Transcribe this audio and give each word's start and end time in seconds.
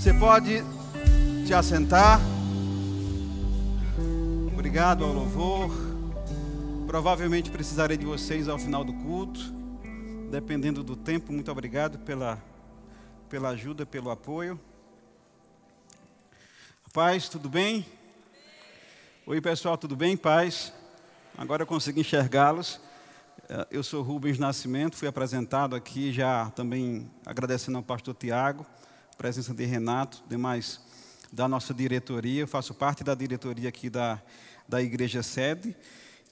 Você 0.00 0.14
pode 0.14 0.62
te 1.46 1.52
assentar. 1.52 2.18
Obrigado 4.50 5.04
ao 5.04 5.12
louvor. 5.12 5.70
Provavelmente 6.86 7.50
precisarei 7.50 7.98
de 7.98 8.06
vocês 8.06 8.48
ao 8.48 8.58
final 8.58 8.82
do 8.82 8.94
culto, 8.94 9.38
dependendo 10.30 10.82
do 10.82 10.96
tempo. 10.96 11.34
Muito 11.34 11.52
obrigado 11.52 11.98
pela, 11.98 12.42
pela 13.28 13.50
ajuda, 13.50 13.84
pelo 13.84 14.08
apoio. 14.08 14.58
Paz, 16.94 17.28
tudo 17.28 17.50
bem? 17.50 17.84
Oi, 19.26 19.38
pessoal, 19.42 19.76
tudo 19.76 19.94
bem? 19.94 20.16
Paz. 20.16 20.72
Agora 21.36 21.64
eu 21.64 21.66
consegui 21.66 22.00
enxergá-los. 22.00 22.80
Eh, 23.50 23.66
eu 23.70 23.82
sou 23.82 24.02
Rubens 24.02 24.38
Nascimento, 24.38 24.96
fui 24.96 25.08
apresentado 25.08 25.76
aqui 25.76 26.10
já 26.10 26.48
também 26.52 27.10
agradecendo 27.26 27.76
ao 27.76 27.84
pastor 27.84 28.14
Tiago, 28.14 28.64
presença 29.20 29.52
de 29.52 29.66
Renato, 29.66 30.22
demais 30.30 30.80
da 31.30 31.46
nossa 31.46 31.74
diretoria. 31.74 32.40
Eu 32.40 32.48
faço 32.48 32.72
parte 32.72 33.04
da 33.04 33.14
diretoria 33.14 33.68
aqui 33.68 33.90
da, 33.90 34.18
da 34.66 34.82
igreja 34.82 35.22
sede 35.22 35.76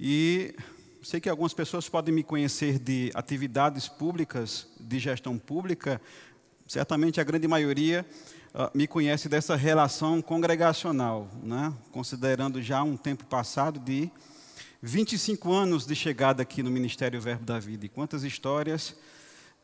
e 0.01 0.55
sei 1.03 1.21
que 1.21 1.29
algumas 1.29 1.53
pessoas 1.53 1.87
podem 1.87 2.15
me 2.15 2.23
conhecer 2.23 2.79
de 2.79 3.11
atividades 3.13 3.89
públicas, 3.89 4.69
de 4.81 4.99
gestão 4.99 5.37
pública, 5.37 6.01
certamente 6.67 7.21
a 7.21 7.25
grande 7.25 7.47
maioria 7.47 8.07
uh, 8.55 8.71
me 8.75 8.87
conhece 8.87 9.29
dessa 9.29 9.55
relação 9.55 10.23
congregacional, 10.23 11.29
né? 11.43 11.75
considerando 11.93 12.63
já 12.63 12.83
um 12.83 12.97
tempo 12.97 13.27
passado 13.27 13.79
de 13.79 14.11
25 14.81 15.53
anos 15.53 15.87
de 15.87 15.95
chegada 15.95 16.41
aqui 16.41 16.63
no 16.63 16.71
Ministério 16.71 17.21
Verbo 17.21 17.45
da 17.45 17.59
Vida. 17.59 17.85
E 17.85 17.89
quantas 17.91 18.23
histórias 18.25 18.97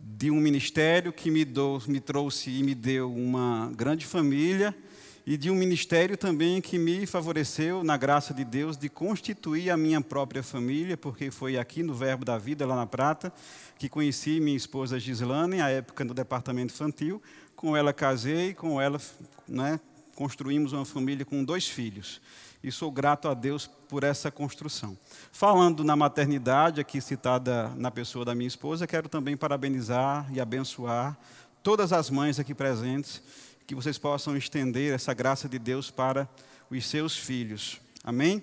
de 0.07 0.31
um 0.31 0.39
ministério 0.39 1.13
que 1.13 1.31
me, 1.31 1.47
dou, 1.47 1.83
me 1.89 1.99
trouxe 1.99 2.51
e 2.51 2.63
me 2.63 2.75
deu 2.75 3.11
uma 3.11 3.73
grande 3.75 4.05
família 4.05 4.77
e 5.27 5.39
de 5.39 5.51
um 5.51 5.55
ministério 5.55 6.19
também 6.19 6.61
que 6.61 6.77
me 6.77 7.07
favoreceu, 7.07 7.83
na 7.83 7.97
graça 7.97 8.35
de 8.35 8.45
Deus, 8.45 8.77
de 8.77 8.91
constituir 8.91 9.71
a 9.71 9.77
minha 9.77 10.03
própria 10.03 10.43
família, 10.43 10.99
porque 10.99 11.31
foi 11.31 11.57
aqui 11.57 11.83
no 11.83 11.95
Verbo 11.95 12.23
da 12.23 12.37
Vida, 12.37 12.67
lá 12.67 12.77
na 12.77 12.87
Prata, 12.87 13.33
que 13.79 13.89
conheci 13.89 14.39
minha 14.41 14.57
esposa 14.57 15.01
Gislane, 15.01 15.63
à 15.63 15.71
época 15.71 16.05
no 16.05 16.13
departamento 16.13 16.75
infantil. 16.75 17.23
Com 17.57 17.75
ela 17.75 17.91
casei, 17.95 18.53
com 18.53 18.79
ela 18.79 19.01
né, 19.49 19.81
construímos 20.15 20.75
uma 20.75 20.85
família 20.85 21.25
com 21.25 21.43
dois 21.43 21.67
filhos. 21.67 22.21
E 22.65 22.73
sou 22.73 22.91
grato 22.91 23.29
a 23.29 23.35
Deus 23.35 23.67
por 23.67 24.05
essa 24.05 24.31
construção. 24.31 24.97
Falando 25.31 25.85
na 25.85 25.95
maternidade, 25.95 26.81
aqui 26.81 26.99
citada 26.99 27.69
na 27.77 27.91
pessoa 27.91 28.25
da 28.25 28.35
minha 28.35 28.49
esposa, 28.49 28.87
quero 28.87 29.07
também 29.07 29.37
parabenizar 29.37 30.27
e 30.33 30.41
abençoar 30.41 31.15
todas 31.63 31.93
as 31.93 32.09
mães 32.09 32.41
aqui 32.41 32.55
presentes 32.55 33.23
que 33.67 33.75
vocês 33.75 33.99
possam 33.99 34.35
estender 34.35 34.95
essa 34.95 35.13
graça 35.13 35.47
de 35.47 35.59
Deus 35.59 35.91
para 35.91 36.27
os 36.71 36.87
seus 36.87 37.15
filhos. 37.15 37.83
Amém? 38.03 38.43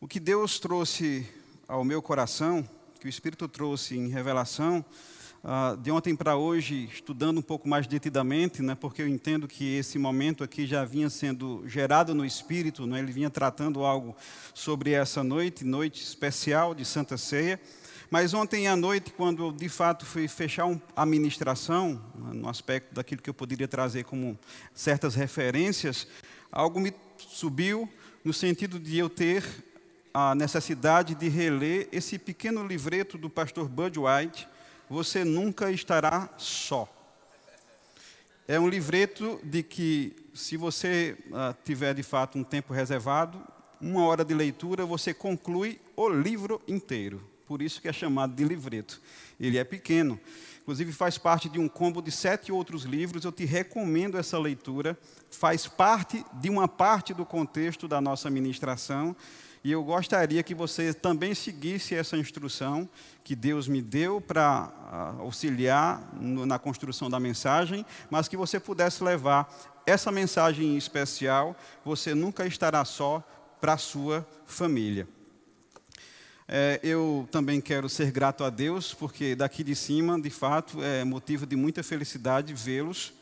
O 0.00 0.06
que 0.06 0.20
Deus 0.20 0.60
trouxe 0.60 1.28
ao 1.66 1.82
meu 1.82 2.00
coração, 2.00 2.62
que 3.00 3.08
o 3.08 3.10
Espírito 3.10 3.48
trouxe 3.48 3.96
em 3.96 4.06
revelação, 4.06 4.84
uh, 5.44 5.76
de 5.76 5.90
ontem 5.90 6.14
para 6.14 6.36
hoje, 6.36 6.88
estudando 6.92 7.38
um 7.38 7.42
pouco 7.42 7.68
mais 7.68 7.86
detidamente, 7.86 8.62
né, 8.62 8.74
porque 8.74 9.02
eu 9.02 9.08
entendo 9.08 9.46
que 9.46 9.76
esse 9.76 9.98
momento 9.98 10.44
aqui 10.44 10.66
já 10.66 10.84
vinha 10.84 11.10
sendo 11.10 11.62
gerado 11.66 12.14
no 12.14 12.24
Espírito, 12.24 12.86
né, 12.86 12.98
ele 12.98 13.12
vinha 13.12 13.30
tratando 13.30 13.84
algo 13.84 14.16
sobre 14.54 14.92
essa 14.92 15.22
noite, 15.22 15.64
noite 15.64 16.02
especial 16.02 16.74
de 16.74 16.84
Santa 16.84 17.16
Ceia. 17.16 17.60
Mas 18.10 18.32
ontem 18.32 18.66
à 18.66 18.74
noite, 18.74 19.12
quando 19.14 19.44
eu 19.44 19.52
de 19.52 19.68
fato 19.68 20.06
fui 20.06 20.26
fechar 20.28 20.66
a 20.96 21.04
ministração, 21.04 22.02
no 22.14 22.48
aspecto 22.48 22.94
daquilo 22.94 23.20
que 23.20 23.28
eu 23.28 23.34
poderia 23.34 23.68
trazer 23.68 24.04
como 24.04 24.38
certas 24.72 25.14
referências, 25.14 26.06
algo 26.50 26.80
me 26.80 26.94
subiu 27.18 27.88
no 28.24 28.32
sentido 28.32 28.78
de 28.78 28.96
eu 28.96 29.10
ter 29.10 29.44
a 30.12 30.34
necessidade 30.34 31.14
de 31.14 31.28
reler 31.28 31.88
esse 31.92 32.18
pequeno 32.18 32.66
livreto 32.66 33.18
do 33.18 33.28
pastor 33.28 33.68
Bud 33.68 33.98
White, 33.98 34.48
Você 34.90 35.24
Nunca 35.24 35.70
Estará 35.70 36.28
Só. 36.38 36.88
É 38.46 38.58
um 38.58 38.68
livreto 38.68 39.38
de 39.42 39.62
que, 39.62 40.16
se 40.32 40.56
você 40.56 41.16
uh, 41.26 41.54
tiver 41.64 41.94
de 41.94 42.02
fato 42.02 42.38
um 42.38 42.44
tempo 42.44 42.72
reservado, 42.72 43.42
uma 43.80 44.04
hora 44.06 44.24
de 44.24 44.34
leitura, 44.34 44.86
você 44.86 45.12
conclui 45.12 45.80
o 45.94 46.08
livro 46.08 46.60
inteiro 46.66 47.22
por 47.48 47.62
isso 47.62 47.80
que 47.80 47.88
é 47.88 47.92
chamado 47.94 48.34
de 48.34 48.44
livreto. 48.44 49.00
Ele 49.40 49.56
é 49.56 49.64
pequeno, 49.64 50.20
inclusive 50.60 50.92
faz 50.92 51.16
parte 51.16 51.48
de 51.48 51.58
um 51.58 51.66
combo 51.66 52.02
de 52.02 52.12
sete 52.12 52.52
outros 52.52 52.82
livros. 52.82 53.24
Eu 53.24 53.32
te 53.32 53.46
recomendo 53.46 54.18
essa 54.18 54.38
leitura. 54.38 54.98
Faz 55.30 55.66
parte 55.66 56.22
de 56.34 56.50
uma 56.50 56.68
parte 56.68 57.14
do 57.14 57.24
contexto 57.24 57.88
da 57.88 58.02
nossa 58.02 58.28
ministração. 58.28 59.16
E 59.62 59.72
eu 59.72 59.82
gostaria 59.82 60.42
que 60.42 60.54
você 60.54 60.94
também 60.94 61.34
seguisse 61.34 61.94
essa 61.94 62.16
instrução 62.16 62.88
que 63.24 63.34
Deus 63.34 63.68
me 63.68 63.82
deu 63.82 64.20
para 64.20 64.72
ah, 64.90 65.14
auxiliar 65.18 66.02
na 66.20 66.58
construção 66.58 67.10
da 67.10 67.20
mensagem, 67.20 67.84
mas 68.10 68.28
que 68.28 68.36
você 68.36 68.58
pudesse 68.60 69.02
levar 69.02 69.52
essa 69.84 70.12
mensagem 70.12 70.76
especial. 70.76 71.56
Você 71.84 72.14
nunca 72.14 72.46
estará 72.46 72.84
só 72.84 73.22
para 73.60 73.74
a 73.74 73.78
sua 73.78 74.26
família. 74.46 75.08
É, 76.50 76.80
eu 76.82 77.28
também 77.30 77.60
quero 77.60 77.90
ser 77.90 78.10
grato 78.10 78.42
a 78.42 78.48
Deus, 78.48 78.94
porque 78.94 79.34
daqui 79.34 79.62
de 79.62 79.74
cima, 79.74 80.18
de 80.18 80.30
fato, 80.30 80.82
é 80.82 81.04
motivo 81.04 81.44
de 81.44 81.54
muita 81.56 81.82
felicidade 81.82 82.54
vê-los 82.54 83.12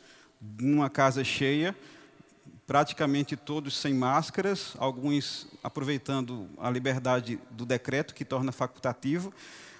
numa 0.59 0.89
casa 0.89 1.23
cheia, 1.23 1.75
praticamente 2.67 3.35
todos 3.35 3.75
sem 3.75 3.93
máscaras, 3.93 4.73
alguns 4.77 5.47
aproveitando 5.63 6.47
a 6.59 6.69
liberdade 6.69 7.39
do 7.49 7.65
decreto 7.65 8.13
que 8.13 8.23
torna 8.23 8.51
facultativo, 8.51 9.33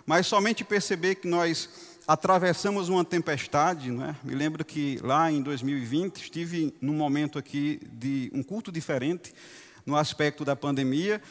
mas 0.05 0.25
somente 0.25 0.63
perceber 0.63 1.15
que 1.15 1.27
nós 1.27 1.69
atravessamos 2.07 2.87
uma 2.87 3.03
tempestade, 3.03 3.91
não 3.91 4.05
é? 4.05 4.15
Me 4.23 4.33
lembro 4.33 4.63
que 4.63 4.97
lá 5.03 5.29
em 5.29 5.41
2020 5.41 6.15
estive 6.15 6.73
num 6.81 6.93
momento 6.93 7.37
aqui 7.37 7.81
de 7.91 8.31
um 8.33 8.41
culto 8.41 8.71
diferente 8.71 9.33
no 9.85 9.95
aspecto 9.95 10.45
da 10.45 10.55
pandemia 10.55 11.21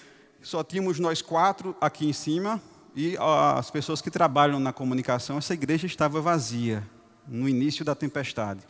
só 0.47 0.62
tínhamos 0.62 1.00
nós 1.00 1.21
quatro 1.21 1.77
aqui 1.81 2.06
em 2.06 2.12
cima 2.12 2.62
e 2.95 3.16
as 3.19 3.69
pessoas 3.69 4.00
que 4.00 4.11
trabalham 4.11 4.61
na 4.61 4.72
comunicação, 4.72 5.39
essa 5.39 5.55
igreja 5.55 5.87
estava 5.87 6.21
vazia 6.21 6.87
no 7.27 7.49
início 7.49 7.84
da 7.84 7.97
tempestade. 7.97 8.61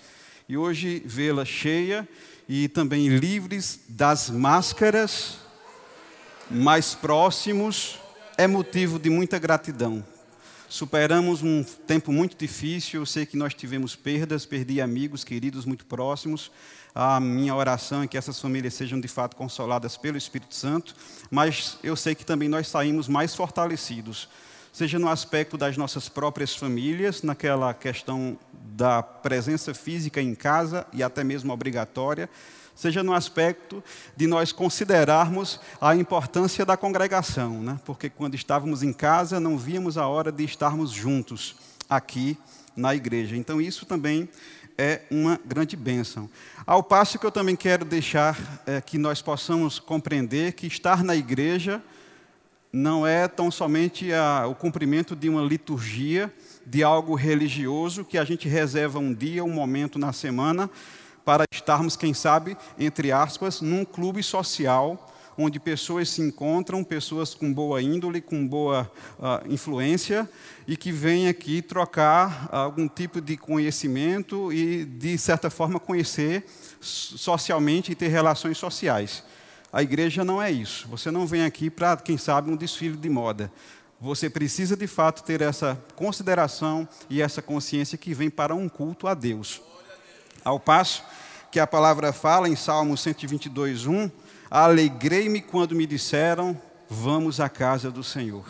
E 0.48 0.56
hoje 0.56 1.02
vê-la 1.04 1.44
cheia 1.44 2.08
e 2.48 2.68
também 2.68 3.08
livres 3.08 3.80
das 3.88 4.30
máscaras, 4.30 5.38
mais 6.50 6.94
próximos, 6.94 7.98
é 8.38 8.46
motivo 8.46 8.98
de 8.98 9.10
muita 9.10 9.38
gratidão. 9.38 10.04
Superamos 10.68 11.42
um 11.42 11.62
tempo 11.62 12.12
muito 12.12 12.36
difícil, 12.36 13.00
eu 13.00 13.06
sei 13.06 13.24
que 13.24 13.36
nós 13.36 13.54
tivemos 13.54 13.94
perdas, 13.94 14.44
perdi 14.44 14.80
amigos 14.80 15.22
queridos 15.22 15.64
muito 15.64 15.86
próximos, 15.86 16.50
a 16.94 17.20
minha 17.20 17.54
oração 17.54 18.02
é 18.02 18.06
que 18.06 18.16
essas 18.16 18.40
famílias 18.40 18.74
sejam 18.74 18.98
de 18.98 19.06
fato 19.06 19.36
consoladas 19.36 19.96
pelo 19.96 20.16
Espírito 20.16 20.54
Santo, 20.54 20.94
mas 21.30 21.78
eu 21.82 21.94
sei 21.94 22.14
que 22.14 22.24
também 22.24 22.48
nós 22.48 22.68
saímos 22.68 23.06
mais 23.06 23.34
fortalecidos, 23.34 24.28
seja 24.76 24.98
no 24.98 25.08
aspecto 25.08 25.56
das 25.56 25.74
nossas 25.78 26.06
próprias 26.06 26.54
famílias, 26.54 27.22
naquela 27.22 27.72
questão 27.72 28.38
da 28.52 29.02
presença 29.02 29.72
física 29.72 30.20
em 30.20 30.34
casa 30.34 30.86
e 30.92 31.02
até 31.02 31.24
mesmo 31.24 31.50
obrigatória, 31.50 32.28
seja 32.74 33.02
no 33.02 33.14
aspecto 33.14 33.82
de 34.14 34.26
nós 34.26 34.52
considerarmos 34.52 35.58
a 35.80 35.96
importância 35.96 36.62
da 36.62 36.76
congregação, 36.76 37.62
né? 37.62 37.80
porque 37.86 38.10
quando 38.10 38.34
estávamos 38.34 38.82
em 38.82 38.92
casa 38.92 39.40
não 39.40 39.56
víamos 39.56 39.96
a 39.96 40.06
hora 40.06 40.30
de 40.30 40.44
estarmos 40.44 40.90
juntos 40.90 41.56
aqui 41.88 42.36
na 42.76 42.94
igreja. 42.94 43.34
Então, 43.34 43.62
isso 43.62 43.86
também 43.86 44.28
é 44.76 45.04
uma 45.10 45.40
grande 45.42 45.74
bênção. 45.74 46.28
Ao 46.66 46.82
passo 46.82 47.18
que 47.18 47.24
eu 47.24 47.32
também 47.32 47.56
quero 47.56 47.82
deixar 47.82 48.38
é, 48.66 48.82
que 48.82 48.98
nós 48.98 49.22
possamos 49.22 49.78
compreender 49.78 50.52
que 50.52 50.66
estar 50.66 51.02
na 51.02 51.16
igreja 51.16 51.82
não 52.76 53.06
é 53.06 53.26
tão 53.26 53.50
somente 53.50 54.12
a, 54.12 54.46
o 54.46 54.54
cumprimento 54.54 55.16
de 55.16 55.30
uma 55.30 55.40
liturgia, 55.40 56.30
de 56.66 56.84
algo 56.84 57.14
religioso, 57.14 58.04
que 58.04 58.18
a 58.18 58.24
gente 58.24 58.46
reserva 58.50 58.98
um 58.98 59.14
dia, 59.14 59.42
um 59.42 59.50
momento 59.50 59.98
na 59.98 60.12
semana, 60.12 60.68
para 61.24 61.44
estarmos, 61.50 61.96
quem 61.96 62.12
sabe, 62.12 62.54
entre 62.78 63.10
aspas, 63.10 63.62
num 63.62 63.82
clube 63.82 64.22
social 64.22 65.10
onde 65.38 65.58
pessoas 65.58 66.10
se 66.10 66.20
encontram, 66.20 66.84
pessoas 66.84 67.34
com 67.34 67.52
boa 67.52 67.80
índole, 67.80 68.20
com 68.20 68.46
boa 68.46 68.90
uh, 69.18 69.50
influência, 69.50 70.28
e 70.66 70.76
que 70.76 70.92
vêm 70.92 71.28
aqui 71.28 71.62
trocar 71.62 72.48
algum 72.52 72.88
tipo 72.88 73.22
de 73.22 73.38
conhecimento 73.38 74.52
e, 74.52 74.84
de 74.84 75.16
certa 75.16 75.48
forma, 75.48 75.80
conhecer 75.80 76.44
socialmente 76.80 77.92
e 77.92 77.94
ter 77.94 78.08
relações 78.08 78.58
sociais. 78.58 79.22
A 79.76 79.82
igreja 79.82 80.24
não 80.24 80.40
é 80.40 80.50
isso. 80.50 80.88
Você 80.88 81.10
não 81.10 81.26
vem 81.26 81.44
aqui 81.44 81.68
para, 81.68 81.98
quem 81.98 82.16
sabe, 82.16 82.50
um 82.50 82.56
desfile 82.56 82.96
de 82.96 83.10
moda. 83.10 83.52
Você 84.00 84.30
precisa, 84.30 84.74
de 84.74 84.86
fato, 84.86 85.22
ter 85.22 85.42
essa 85.42 85.78
consideração 85.94 86.88
e 87.10 87.20
essa 87.20 87.42
consciência 87.42 87.98
que 87.98 88.14
vem 88.14 88.30
para 88.30 88.54
um 88.54 88.70
culto 88.70 89.06
a 89.06 89.12
Deus 89.12 89.60
Ao 90.42 90.58
passo 90.58 91.04
que 91.52 91.60
a 91.60 91.66
palavra 91.66 92.10
fala 92.10 92.48
em 92.48 92.56
Salmo 92.56 92.96
122, 92.96 93.84
1, 93.84 94.10
alegrei-me 94.50 95.42
quando 95.42 95.74
me 95.74 95.86
disseram, 95.86 96.58
vamos 96.88 97.38
à 97.38 97.50
casa 97.50 97.90
do 97.90 98.02
Senhor. 98.02 98.46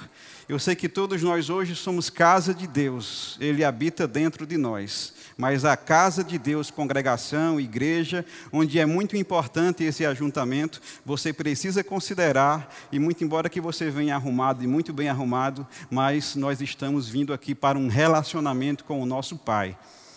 Eu 0.49 0.61
sei 0.61 0.76
que 0.76 0.88
todos 0.88 1.25
nós 1.25 1.50
hoje 1.50 1.75
somos 1.75 2.08
casa 2.08 2.55
de 2.55 2.69
Deus, 2.69 3.37
Ele 3.40 3.64
habita 3.64 4.06
dentro 4.06 4.46
de 4.46 4.56
nós. 4.56 5.12
Mas 5.37 5.67
a 5.67 5.77
casa 5.77 6.25
de 6.25 6.38
Deus, 6.38 6.71
congregação, 6.71 7.61
igreja, 7.61 8.25
onde 8.50 8.79
é 8.79 8.87
muito 8.87 9.17
importante 9.17 9.85
esse 9.85 10.06
ajuntamento, 10.06 10.81
você 11.05 11.31
precisa 11.31 11.85
considerar, 11.85 12.75
e 12.91 12.99
muito 12.99 13.23
embora 13.23 13.50
que 13.50 13.61
você 13.61 13.91
venha 13.91 14.15
arrumado 14.15 14.65
e 14.65 14.67
muito 14.67 14.94
bem 14.94 15.11
arrumado, 15.11 15.67
mas 15.91 16.35
nós 16.37 16.62
estamos 16.62 17.06
vindo 17.06 17.35
aqui 17.35 17.55
para 17.55 17.79
um 17.79 17.88
relacionamento 17.88 18.83
com 18.85 19.00
o 19.00 19.06
nosso 19.06 19.37
Pai. 19.37 19.77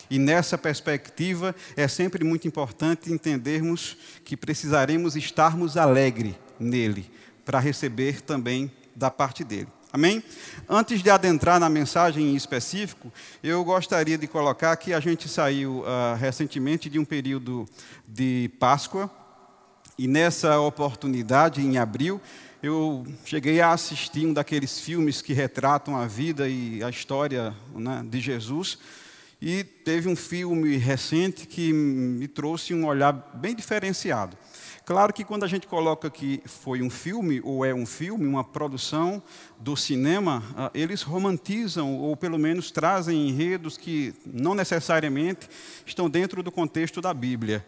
E 0.10 0.18
nessa 0.18 0.58
perspectiva, 0.58 1.54
é 1.76 1.88
sempre 1.88 2.24
muito 2.24 2.48
importante 2.48 3.12
entendermos 3.12 3.98
que 4.24 4.38
precisaremos 4.38 5.18
estarmos 5.18 5.76
alegres 5.76 6.36
nele, 6.58 7.12
para 7.44 7.60
receber 7.60 8.22
também 8.22 8.72
da 8.96 9.12
parte 9.12 9.44
dele. 9.44 9.68
Amém? 9.92 10.24
Antes 10.70 11.02
de 11.02 11.10
adentrar 11.10 11.60
na 11.60 11.68
mensagem 11.68 12.32
em 12.32 12.36
específico, 12.36 13.12
eu 13.42 13.64
gostaria 13.64 14.20
de 14.20 14.28
colocar 14.28 14.78
que 14.78 14.94
a 14.94 15.00
gente 15.00 15.28
saiu 15.28 15.80
uh, 15.80 16.16
recentemente 16.16 16.88
de 16.92 17.00
um 17.00 17.06
período 17.06 17.68
de 18.08 18.52
Páscoa, 18.60 19.10
e 19.98 20.08
nessa 20.08 20.60
oportunidade, 20.60 21.60
em 21.60 21.80
abril, 21.80 22.22
eu 22.62 23.06
cheguei 23.26 23.60
a 23.62 23.72
assistir 23.72 24.28
um 24.28 24.32
daqueles 24.32 24.80
filmes 24.80 25.24
que 25.24 25.34
retratam 25.34 25.98
a 25.98 26.06
vida 26.06 26.48
e 26.48 26.84
a 26.84 26.90
história 26.90 27.54
né, 27.74 28.06
de 28.08 28.22
Jesus. 28.22 28.78
E 29.42 29.64
teve 29.64 30.08
um 30.08 30.16
filme 30.16 30.78
recente 30.78 31.48
que 31.48 31.74
me 31.74 32.28
trouxe 32.28 32.74
um 32.74 32.86
olhar 32.86 33.12
bem 33.34 33.56
diferenciado. 33.56 34.38
Claro 34.90 35.14
que 35.14 35.24
quando 35.24 35.44
a 35.44 35.48
gente 35.48 35.68
coloca 35.68 36.10
que 36.10 36.42
foi 36.48 36.82
um 36.82 36.90
filme, 36.90 37.40
ou 37.44 37.64
é 37.64 37.72
um 37.72 37.86
filme, 37.86 38.26
uma 38.26 38.44
produção 38.44 39.22
do 39.60 39.78
cinema, 39.78 40.42
ah, 40.58 40.72
eles 40.74 41.04
romantizam, 41.04 41.96
ou 41.96 42.18
pelo 42.18 42.40
menos 42.40 42.72
trazem 42.72 43.30
enredos 43.30 43.78
que 43.78 44.16
não 44.26 44.56
necessariamente 44.56 45.48
estão 45.86 46.10
dentro 46.10 46.42
do 46.42 46.52
contexto 46.52 47.02
da 47.02 47.14
Bíblia. 47.14 47.64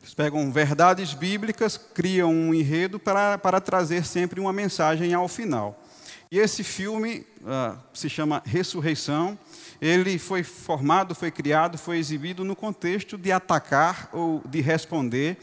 Eles 0.00 0.14
pegam 0.14 0.52
verdades 0.52 1.14
bíblicas, 1.14 1.76
criam 1.76 2.32
um 2.32 2.54
enredo 2.54 3.00
para, 3.00 3.36
para 3.38 3.60
trazer 3.60 4.06
sempre 4.06 4.38
uma 4.38 4.52
mensagem 4.52 5.12
ao 5.14 5.26
final. 5.26 5.82
E 6.30 6.38
esse 6.38 6.62
filme 6.62 7.26
uh, 7.42 7.76
se 7.92 8.08
chama 8.08 8.40
Ressurreição. 8.46 9.36
Ele 9.80 10.16
foi 10.16 10.44
formado, 10.44 11.12
foi 11.12 11.32
criado, 11.32 11.76
foi 11.76 11.98
exibido 11.98 12.44
no 12.44 12.54
contexto 12.54 13.18
de 13.18 13.32
atacar 13.32 14.08
ou 14.12 14.40
de 14.48 14.60
responder 14.60 15.38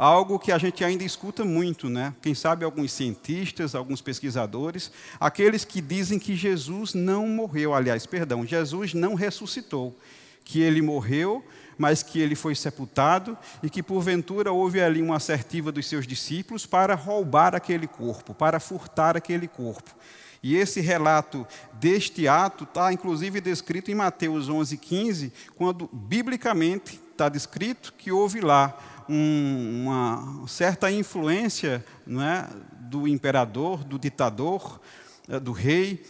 algo 0.00 0.38
que 0.38 0.50
a 0.50 0.56
gente 0.56 0.82
ainda 0.82 1.04
escuta 1.04 1.44
muito, 1.44 1.90
né? 1.90 2.14
Quem 2.22 2.34
sabe 2.34 2.64
alguns 2.64 2.90
cientistas, 2.90 3.74
alguns 3.74 4.00
pesquisadores, 4.00 4.90
aqueles 5.20 5.62
que 5.62 5.82
dizem 5.82 6.18
que 6.18 6.34
Jesus 6.34 6.94
não 6.94 7.28
morreu, 7.28 7.74
aliás, 7.74 8.06
perdão, 8.06 8.46
Jesus 8.46 8.94
não 8.94 9.12
ressuscitou, 9.12 9.94
que 10.42 10.62
ele 10.62 10.80
morreu, 10.80 11.44
mas 11.76 12.02
que 12.02 12.18
ele 12.18 12.34
foi 12.34 12.54
sepultado 12.54 13.36
e 13.62 13.68
que 13.68 13.82
porventura 13.82 14.50
houve 14.50 14.80
ali 14.80 15.02
uma 15.02 15.16
assertiva 15.16 15.70
dos 15.70 15.86
seus 15.86 16.06
discípulos 16.06 16.64
para 16.64 16.94
roubar 16.94 17.54
aquele 17.54 17.86
corpo, 17.86 18.32
para 18.32 18.58
furtar 18.58 19.18
aquele 19.18 19.46
corpo. 19.46 19.94
E 20.42 20.56
esse 20.56 20.80
relato 20.80 21.46
deste 21.74 22.26
ato 22.26 22.64
está 22.64 22.90
inclusive 22.90 23.38
descrito 23.38 23.90
em 23.90 23.94
Mateus 23.94 24.48
11:15, 24.48 25.30
quando 25.54 25.90
biblicamente 25.92 26.98
está 27.12 27.28
descrito 27.28 27.92
que 27.98 28.10
houve 28.10 28.40
lá 28.40 28.78
um, 29.10 29.82
uma 29.82 30.46
certa 30.46 30.90
influência 30.90 31.84
não 32.06 32.22
é, 32.22 32.48
do 32.82 33.08
imperador, 33.08 33.82
do 33.82 33.98
ditador, 33.98 34.80
eh, 35.28 35.40
do 35.40 35.50
rei, 35.50 36.04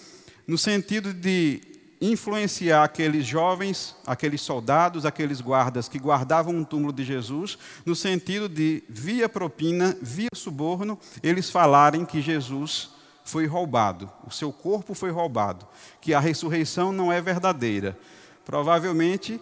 no 0.46 0.58
sentido 0.58 1.14
de 1.14 1.62
influenciar 2.00 2.84
aqueles 2.84 3.26
jovens, 3.26 3.96
aqueles 4.06 4.42
soldados, 4.42 5.06
aqueles 5.06 5.40
guardas 5.40 5.88
que 5.88 5.98
guardavam 5.98 6.54
um 6.54 6.64
túmulo 6.64 6.92
de 6.92 7.04
Jesus, 7.04 7.58
no 7.84 7.94
sentido 7.94 8.48
de, 8.48 8.82
via 8.88 9.28
propina, 9.28 9.96
via 10.00 10.30
suborno, 10.34 10.98
eles 11.22 11.50
falarem 11.50 12.04
que 12.04 12.20
Jesus 12.20 12.90
foi 13.24 13.46
roubado, 13.46 14.10
o 14.26 14.30
seu 14.30 14.52
corpo 14.52 14.92
foi 14.92 15.10
roubado, 15.10 15.66
que 16.00 16.12
a 16.12 16.20
ressurreição 16.20 16.92
não 16.92 17.12
é 17.12 17.20
verdadeira. 17.20 17.98
Provavelmente 18.44 19.40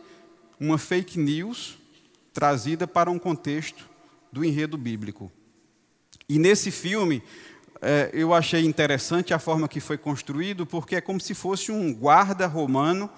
uma 0.60 0.78
fake 0.78 1.19
news 1.19 1.78
trazida 2.33 2.87
para 2.87 3.11
um 3.11 3.19
contexto 3.19 3.89
do 4.33 4.45
enredo 4.45 4.77
bíblico. 4.77 5.31
E 6.29 6.39
nesse 6.39 6.71
filme, 6.71 7.23
é, 7.81 8.11
eu 8.13 8.35
achei 8.35 8.65
interessante 8.65 9.33
a 9.33 9.39
forma 9.39 9.69
que 9.69 9.81
foi 9.81 9.97
construído, 9.97 10.67
porque 10.67 10.97
é 10.97 11.01
como 11.01 11.21
se 11.21 11.35
fosse 11.35 11.73
um 11.73 11.93
guarda 11.95 12.47
romano 12.47 13.11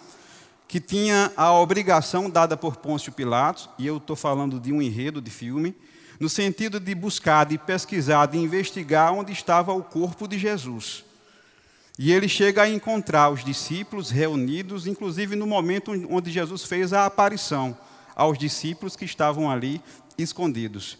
que 0.68 0.78
tinha 0.78 1.32
a 1.36 1.52
obrigação 1.52 2.30
dada 2.30 2.56
por 2.56 2.76
Pôncio 2.76 3.10
Pilatos, 3.10 3.68
e 3.76 3.86
eu 3.86 3.96
estou 3.96 4.14
falando 4.14 4.60
de 4.60 4.72
um 4.72 4.80
enredo 4.80 5.20
de 5.20 5.30
filme, 5.30 5.74
no 6.20 6.28
sentido 6.28 6.78
de 6.78 6.94
buscar, 6.94 7.46
de 7.46 7.58
pesquisar, 7.58 8.26
de 8.26 8.38
investigar 8.38 9.12
onde 9.12 9.32
estava 9.32 9.72
o 9.72 9.82
corpo 9.82 10.28
de 10.28 10.38
Jesus. 10.38 11.04
E 11.98 12.12
ele 12.12 12.28
chega 12.28 12.62
a 12.62 12.68
encontrar 12.68 13.30
os 13.30 13.42
discípulos 13.42 14.10
reunidos, 14.10 14.86
inclusive 14.86 15.34
no 15.34 15.46
momento 15.46 15.90
onde 16.08 16.30
Jesus 16.30 16.64
fez 16.64 16.92
a 16.92 17.04
aparição 17.04 17.76
aos 18.14 18.38
discípulos 18.38 18.96
que 18.96 19.04
estavam 19.04 19.50
ali 19.50 19.80
escondidos. 20.18 20.98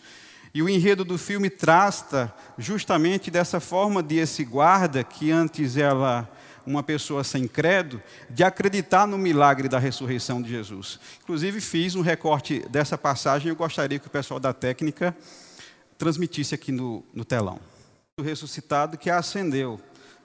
E 0.52 0.62
o 0.62 0.68
enredo 0.68 1.04
do 1.04 1.16
filme 1.16 1.48
trata 1.48 2.32
justamente 2.58 3.30
dessa 3.30 3.60
forma 3.60 4.02
de 4.02 4.16
esse 4.16 4.44
guarda, 4.44 5.04
que 5.04 5.30
antes 5.30 5.76
era 5.76 6.28
uma 6.66 6.82
pessoa 6.82 7.22
sem 7.22 7.46
credo, 7.46 8.02
de 8.28 8.42
acreditar 8.42 9.06
no 9.06 9.16
milagre 9.16 9.68
da 9.68 9.78
ressurreição 9.78 10.42
de 10.42 10.50
Jesus. 10.50 10.98
Inclusive, 11.22 11.60
fiz 11.60 11.94
um 11.94 12.00
recorte 12.00 12.60
dessa 12.68 12.98
passagem 12.98 13.48
eu 13.48 13.56
gostaria 13.56 13.98
que 13.98 14.08
o 14.08 14.10
pessoal 14.10 14.40
da 14.40 14.52
técnica 14.52 15.16
transmitisse 15.96 16.54
aqui 16.54 16.72
no, 16.72 17.04
no 17.14 17.24
telão. 17.24 17.60
O 18.18 18.22
ressuscitado 18.22 18.98
que 18.98 19.08
ascendeu. 19.08 19.80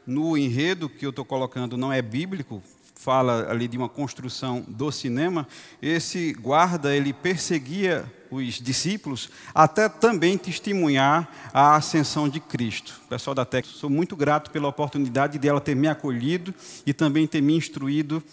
No 0.08 0.38
enredo 0.38 0.88
que 0.88 1.06
eu 1.06 1.10
estou 1.10 1.26
colocando 1.26 1.78
não 1.78 1.92
é 1.92 2.02
bíblico, 2.02 2.62
fala 2.96 3.48
ali 3.50 3.68
de 3.68 3.78
uma 3.78 3.90
construção 3.90 4.64
do 4.68 4.92
cinema, 4.92 5.48
esse 5.82 6.34
guarda 6.34 6.96
ele 6.96 7.14
perseguia 7.14 8.06
os 8.32 8.56
discípulos 8.56 9.30
até 9.54 9.88
também 9.88 10.38
testemunhar 10.38 11.30
a 11.54 11.76
ascensão 11.76 12.28
de 12.28 12.40
Cristo. 12.40 13.00
Pessoal 13.10 13.36
da 13.36 13.46
técnica, 13.46 13.78
sou 13.78 13.90
muito 13.90 14.16
grato 14.16 14.50
pela 14.50 14.68
oportunidade 14.68 15.38
de 15.38 15.48
ela 15.48 15.62
ter 15.62 15.76
me 15.76 15.88
acolhido 15.88 16.54
e 16.86 16.94
também 16.94 17.28
ter 17.28 17.42
me 17.42 17.56
instruído 17.56 18.24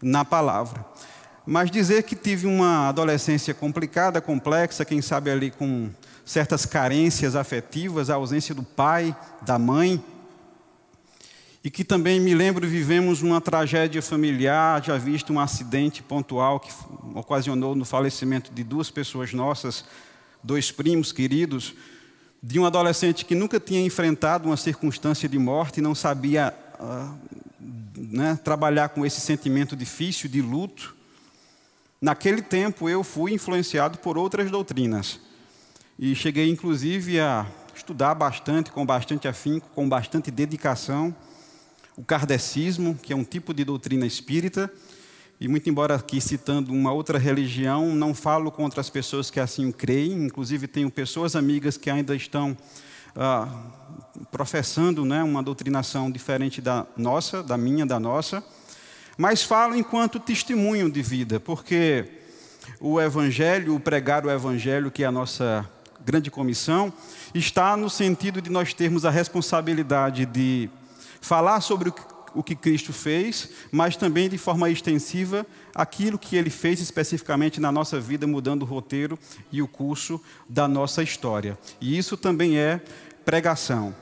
na 0.00 0.24
palavra. 0.24 0.84
Mas 1.46 1.70
dizer 1.70 2.04
que 2.04 2.16
tive 2.16 2.46
uma 2.46 2.88
adolescência 2.88 3.52
complicada, 3.52 4.20
complexa, 4.20 4.84
quem 4.84 5.02
sabe 5.02 5.30
ali 5.30 5.50
com 5.50 5.90
certas 6.24 6.64
carências 6.64 7.36
afetivas, 7.36 8.08
a 8.08 8.14
ausência 8.14 8.54
do 8.54 8.62
pai, 8.62 9.14
da 9.42 9.58
mãe, 9.58 10.02
e 11.64 11.70
que 11.70 11.82
também 11.82 12.20
me 12.20 12.34
lembro 12.34 12.68
vivemos 12.68 13.22
uma 13.22 13.40
tragédia 13.40 14.02
familiar, 14.02 14.84
já 14.84 14.98
visto 14.98 15.32
um 15.32 15.40
acidente 15.40 16.02
pontual 16.02 16.60
que 16.60 16.70
ocasionou 17.14 17.74
no 17.74 17.86
falecimento 17.86 18.52
de 18.52 18.62
duas 18.62 18.90
pessoas 18.90 19.32
nossas, 19.32 19.82
dois 20.42 20.70
primos 20.70 21.10
queridos, 21.10 21.74
de 22.42 22.60
um 22.60 22.66
adolescente 22.66 23.24
que 23.24 23.34
nunca 23.34 23.58
tinha 23.58 23.80
enfrentado 23.80 24.46
uma 24.46 24.58
circunstância 24.58 25.26
de 25.26 25.38
morte 25.38 25.78
e 25.78 25.80
não 25.80 25.94
sabia 25.94 26.54
uh, 26.78 27.18
né, 27.96 28.38
trabalhar 28.44 28.90
com 28.90 29.06
esse 29.06 29.22
sentimento 29.22 29.74
difícil 29.74 30.28
de 30.28 30.42
luto. 30.42 30.94
Naquele 31.98 32.42
tempo 32.42 32.90
eu 32.90 33.02
fui 33.02 33.32
influenciado 33.32 33.96
por 33.96 34.18
outras 34.18 34.50
doutrinas 34.50 35.18
e 35.98 36.14
cheguei 36.14 36.50
inclusive 36.50 37.18
a 37.20 37.46
estudar 37.74 38.14
bastante, 38.14 38.70
com 38.70 38.84
bastante 38.84 39.26
afinco, 39.26 39.70
com 39.74 39.88
bastante 39.88 40.30
dedicação 40.30 41.16
o 41.96 42.04
kardecismo, 42.04 42.98
que 43.00 43.12
é 43.12 43.16
um 43.16 43.24
tipo 43.24 43.54
de 43.54 43.64
doutrina 43.64 44.06
espírita, 44.06 44.70
e 45.40 45.48
muito 45.48 45.68
embora 45.68 45.94
aqui 45.94 46.20
citando 46.20 46.72
uma 46.72 46.92
outra 46.92 47.18
religião, 47.18 47.94
não 47.94 48.14
falo 48.14 48.50
contra 48.50 48.80
as 48.80 48.90
pessoas 48.90 49.30
que 49.30 49.40
assim 49.40 49.70
creem, 49.70 50.24
inclusive 50.24 50.66
tenho 50.66 50.90
pessoas 50.90 51.36
amigas 51.36 51.76
que 51.76 51.90
ainda 51.90 52.14
estão 52.14 52.56
ah, 53.16 53.48
professando 54.30 55.04
né, 55.04 55.22
uma 55.22 55.42
doutrinação 55.42 56.10
diferente 56.10 56.60
da 56.60 56.86
nossa, 56.96 57.42
da 57.42 57.56
minha, 57.56 57.84
da 57.84 58.00
nossa, 58.00 58.42
mas 59.16 59.42
falo 59.42 59.76
enquanto 59.76 60.18
testemunho 60.18 60.90
de 60.90 61.02
vida, 61.02 61.38
porque 61.38 62.04
o 62.80 63.00
Evangelho, 63.00 63.76
o 63.76 63.80
pregar 63.80 64.24
o 64.24 64.30
Evangelho, 64.30 64.90
que 64.90 65.04
é 65.04 65.06
a 65.06 65.12
nossa 65.12 65.68
grande 66.04 66.30
comissão, 66.30 66.92
está 67.34 67.76
no 67.76 67.88
sentido 67.88 68.42
de 68.42 68.50
nós 68.50 68.74
termos 68.74 69.04
a 69.04 69.10
responsabilidade 69.10 70.26
de 70.26 70.68
falar 71.24 71.62
sobre 71.62 71.90
o 72.34 72.42
que 72.42 72.54
Cristo 72.54 72.92
fez, 72.92 73.48
mas 73.72 73.96
também 73.96 74.28
de 74.28 74.36
forma 74.36 74.68
extensiva 74.68 75.46
aquilo 75.74 76.18
que 76.18 76.36
ele 76.36 76.50
fez 76.50 76.80
especificamente 76.80 77.60
na 77.60 77.72
nossa 77.72 77.98
vida, 77.98 78.26
mudando 78.26 78.62
o 78.62 78.66
roteiro 78.66 79.18
e 79.50 79.62
o 79.62 79.66
curso 79.66 80.20
da 80.46 80.68
nossa 80.68 81.02
história. 81.02 81.58
E 81.80 81.96
isso 81.96 82.14
também 82.14 82.58
é 82.58 82.78
pregação. 83.24 83.94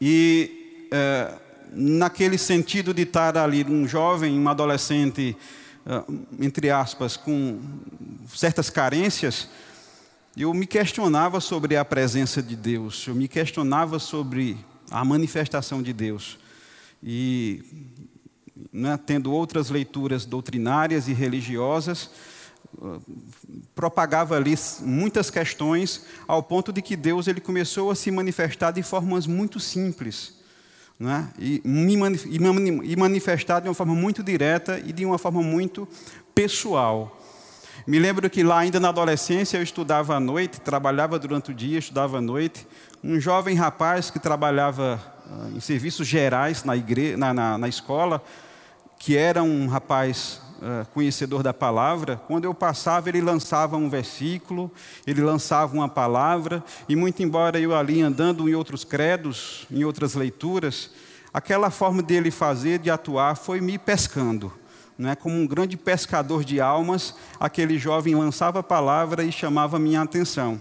E 0.00 0.88
é, 0.90 1.34
naquele 1.74 2.38
sentido 2.38 2.94
de 2.94 3.02
estar 3.02 3.36
ali 3.36 3.62
um 3.64 3.86
jovem, 3.86 4.38
um 4.38 4.48
adolescente, 4.48 5.36
é, 5.84 6.02
entre 6.42 6.70
aspas, 6.70 7.18
com 7.18 7.60
certas 8.34 8.70
carências, 8.70 9.46
eu 10.34 10.54
me 10.54 10.66
questionava 10.66 11.38
sobre 11.38 11.76
a 11.76 11.84
presença 11.84 12.42
de 12.42 12.56
Deus, 12.56 13.06
eu 13.06 13.14
me 13.14 13.28
questionava 13.28 13.98
sobre 13.98 14.56
a 14.90 15.04
manifestação 15.04 15.82
de 15.82 15.92
Deus. 15.92 16.38
E 17.02 17.62
né, 18.72 18.98
tendo 19.04 19.32
outras 19.32 19.70
leituras 19.70 20.26
doutrinárias 20.26 21.08
e 21.08 21.12
religiosas, 21.12 22.10
propagava 23.74 24.36
ali 24.36 24.54
muitas 24.80 25.30
questões 25.30 26.04
ao 26.26 26.42
ponto 26.42 26.72
de 26.72 26.80
que 26.82 26.96
Deus 26.96 27.26
ele 27.26 27.40
começou 27.40 27.90
a 27.90 27.94
se 27.94 28.10
manifestar 28.10 28.70
de 28.70 28.82
formas 28.82 29.26
muito 29.26 29.58
simples, 29.58 30.34
né? 30.98 31.30
e, 31.38 31.62
e 31.64 32.96
manifestar 32.96 33.60
de 33.60 33.68
uma 33.68 33.74
forma 33.74 33.94
muito 33.94 34.22
direta 34.22 34.78
e 34.78 34.92
de 34.92 35.04
uma 35.04 35.18
forma 35.18 35.42
muito 35.42 35.88
pessoal. 36.34 37.16
Me 37.86 37.98
lembro 37.98 38.28
que 38.28 38.42
lá 38.42 38.58
ainda 38.58 38.78
na 38.78 38.90
adolescência 38.90 39.56
eu 39.56 39.62
estudava 39.62 40.14
à 40.14 40.20
noite, 40.20 40.60
trabalhava 40.60 41.18
durante 41.18 41.50
o 41.50 41.54
dia, 41.54 41.78
estudava 41.78 42.18
à 42.18 42.20
noite. 42.20 42.66
Um 43.02 43.18
jovem 43.18 43.56
rapaz 43.56 44.10
que 44.10 44.18
trabalhava 44.18 45.00
uh, 45.26 45.56
em 45.56 45.60
serviços 45.60 46.06
gerais 46.06 46.64
na, 46.64 46.76
igre... 46.76 47.16
na, 47.16 47.32
na, 47.32 47.56
na 47.56 47.66
escola, 47.66 48.22
que 48.98 49.16
era 49.16 49.42
um 49.42 49.68
rapaz 49.68 50.38
uh, 50.58 50.86
conhecedor 50.92 51.42
da 51.42 51.54
palavra, 51.54 52.20
quando 52.26 52.44
eu 52.44 52.52
passava, 52.52 53.08
ele 53.08 53.22
lançava 53.22 53.78
um 53.78 53.88
versículo, 53.88 54.70
ele 55.06 55.22
lançava 55.22 55.74
uma 55.74 55.88
palavra, 55.88 56.62
e 56.86 56.94
muito 56.94 57.22
embora 57.22 57.58
eu 57.58 57.74
ali 57.74 58.02
andando 58.02 58.46
em 58.46 58.54
outros 58.54 58.84
credos, 58.84 59.66
em 59.70 59.82
outras 59.82 60.12
leituras, 60.12 60.90
aquela 61.32 61.70
forma 61.70 62.02
dele 62.02 62.30
fazer, 62.30 62.78
de 62.80 62.90
atuar, 62.90 63.34
foi 63.34 63.62
me 63.62 63.78
pescando. 63.78 64.52
Né? 64.98 65.14
Como 65.14 65.34
um 65.34 65.46
grande 65.46 65.78
pescador 65.78 66.44
de 66.44 66.60
almas, 66.60 67.14
aquele 67.40 67.78
jovem 67.78 68.14
lançava 68.14 68.58
a 68.58 68.62
palavra 68.62 69.24
e 69.24 69.32
chamava 69.32 69.78
minha 69.78 70.02
atenção. 70.02 70.60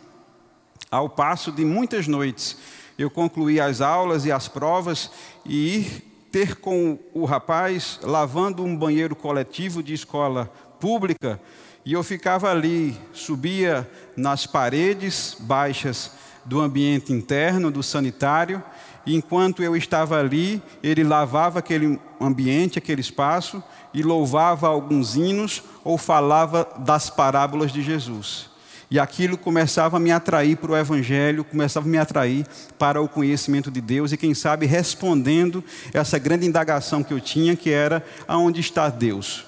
Ao 0.91 1.09
passo 1.09 1.51
de 1.51 1.63
muitas 1.63 2.07
noites 2.07 2.57
eu 2.97 3.09
concluí 3.09 3.59
as 3.59 3.79
aulas 3.79 4.25
e 4.25 4.31
as 4.31 4.47
provas 4.47 5.09
e 5.45 5.77
ir 5.77 6.09
ter 6.31 6.57
com 6.57 6.99
o 7.13 7.25
rapaz 7.25 7.99
lavando 8.03 8.63
um 8.63 8.75
banheiro 8.75 9.15
coletivo 9.15 9.81
de 9.81 9.93
escola 9.93 10.51
pública, 10.79 11.39
e 11.85 11.93
eu 11.93 12.03
ficava 12.03 12.51
ali, 12.51 12.95
subia 13.13 13.89
nas 14.15 14.45
paredes 14.45 15.35
baixas 15.39 16.11
do 16.45 16.59
ambiente 16.59 17.11
interno, 17.11 17.71
do 17.71 17.81
sanitário, 17.81 18.61
e 19.05 19.15
enquanto 19.15 19.63
eu 19.63 19.75
estava 19.75 20.19
ali, 20.19 20.61
ele 20.83 21.03
lavava 21.03 21.59
aquele 21.59 21.99
ambiente, 22.19 22.77
aquele 22.77 23.01
espaço, 23.01 23.63
e 23.93 24.03
louvava 24.03 24.67
alguns 24.67 25.15
hinos 25.15 25.63
ou 25.83 25.97
falava 25.97 26.67
das 26.77 27.09
parábolas 27.09 27.71
de 27.71 27.81
Jesus. 27.81 28.49
E 28.91 28.99
aquilo 28.99 29.37
começava 29.37 29.97
a 29.97 29.99
me 29.99 30.11
atrair 30.11 30.57
para 30.57 30.71
o 30.71 30.77
Evangelho, 30.77 31.43
começava 31.43 31.87
a 31.87 31.89
me 31.89 31.97
atrair 31.97 32.45
para 32.77 32.99
o 32.99 33.07
conhecimento 33.07 33.69
de 33.69 33.79
Deus, 33.79 34.11
e 34.11 34.17
quem 34.17 34.33
sabe 34.33 34.65
respondendo 34.65 35.63
essa 35.93 36.17
grande 36.17 36.47
indagação 36.47 37.03
que 37.03 37.13
eu 37.13 37.19
tinha, 37.19 37.55
que 37.55 37.69
era: 37.69 38.03
aonde 38.27 38.59
está 38.59 38.89
Deus? 38.89 39.45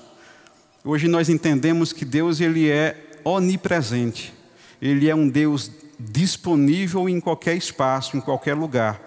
Hoje 0.83 1.07
nós 1.07 1.27
entendemos 1.27 1.91
que 1.91 2.05
Deus 2.05 2.39
ele 2.39 2.69
é 2.69 3.19
onipresente, 3.23 4.33
ele 4.79 5.09
é 5.09 5.15
um 5.15 5.27
Deus 5.27 5.71
disponível 5.99 7.09
em 7.09 7.19
qualquer 7.19 7.55
espaço, 7.55 8.15
em 8.15 8.21
qualquer 8.21 8.55
lugar. 8.55 9.01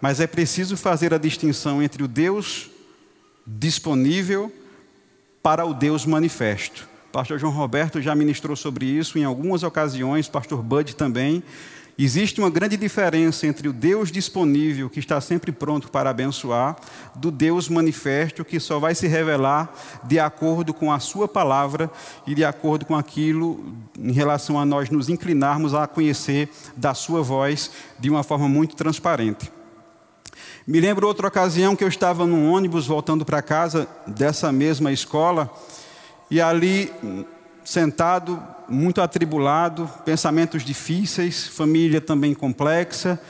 Mas 0.00 0.20
é 0.20 0.26
preciso 0.26 0.76
fazer 0.76 1.12
a 1.12 1.18
distinção 1.18 1.82
entre 1.82 2.02
o 2.02 2.08
Deus 2.08 2.70
disponível 3.46 4.52
para 5.42 5.64
o 5.64 5.74
Deus 5.74 6.06
manifesto. 6.06 6.89
Pastor 7.12 7.40
João 7.40 7.52
Roberto 7.52 8.00
já 8.00 8.14
ministrou 8.14 8.54
sobre 8.54 8.86
isso 8.86 9.18
em 9.18 9.24
algumas 9.24 9.64
ocasiões, 9.64 10.28
Pastor 10.28 10.62
Bud 10.62 10.94
também. 10.94 11.42
Existe 11.98 12.40
uma 12.40 12.48
grande 12.48 12.76
diferença 12.76 13.48
entre 13.48 13.68
o 13.68 13.72
Deus 13.72 14.12
disponível, 14.12 14.88
que 14.88 15.00
está 15.00 15.20
sempre 15.20 15.50
pronto 15.50 15.90
para 15.90 16.08
abençoar, 16.08 16.76
do 17.16 17.30
Deus 17.32 17.68
manifesto, 17.68 18.44
que 18.44 18.60
só 18.60 18.78
vai 18.78 18.94
se 18.94 19.08
revelar 19.08 19.74
de 20.04 20.20
acordo 20.20 20.72
com 20.72 20.92
a 20.92 21.00
Sua 21.00 21.26
palavra 21.26 21.90
e 22.26 22.34
de 22.34 22.44
acordo 22.44 22.86
com 22.86 22.96
aquilo 22.96 23.74
em 23.98 24.12
relação 24.12 24.58
a 24.58 24.64
nós 24.64 24.88
nos 24.88 25.08
inclinarmos 25.08 25.74
a 25.74 25.88
conhecer 25.88 26.48
da 26.76 26.94
Sua 26.94 27.22
voz 27.22 27.72
de 27.98 28.08
uma 28.08 28.22
forma 28.22 28.48
muito 28.48 28.76
transparente. 28.76 29.50
Me 30.66 30.80
lembro 30.80 31.08
outra 31.08 31.26
ocasião 31.26 31.74
que 31.74 31.82
eu 31.82 31.88
estava 31.88 32.24
num 32.24 32.50
ônibus 32.50 32.86
voltando 32.86 33.24
para 33.24 33.42
casa 33.42 33.88
dessa 34.06 34.52
mesma 34.52 34.92
escola 34.92 35.50
e 36.30 36.40
ali, 36.40 36.92
sentado, 37.64 38.40
muito 38.68 39.00
atribulado, 39.00 39.90
pensamentos 40.04 40.62
difíceis, 40.62 41.48
família 41.48 42.00
também 42.00 42.32
complexa, 42.34 43.20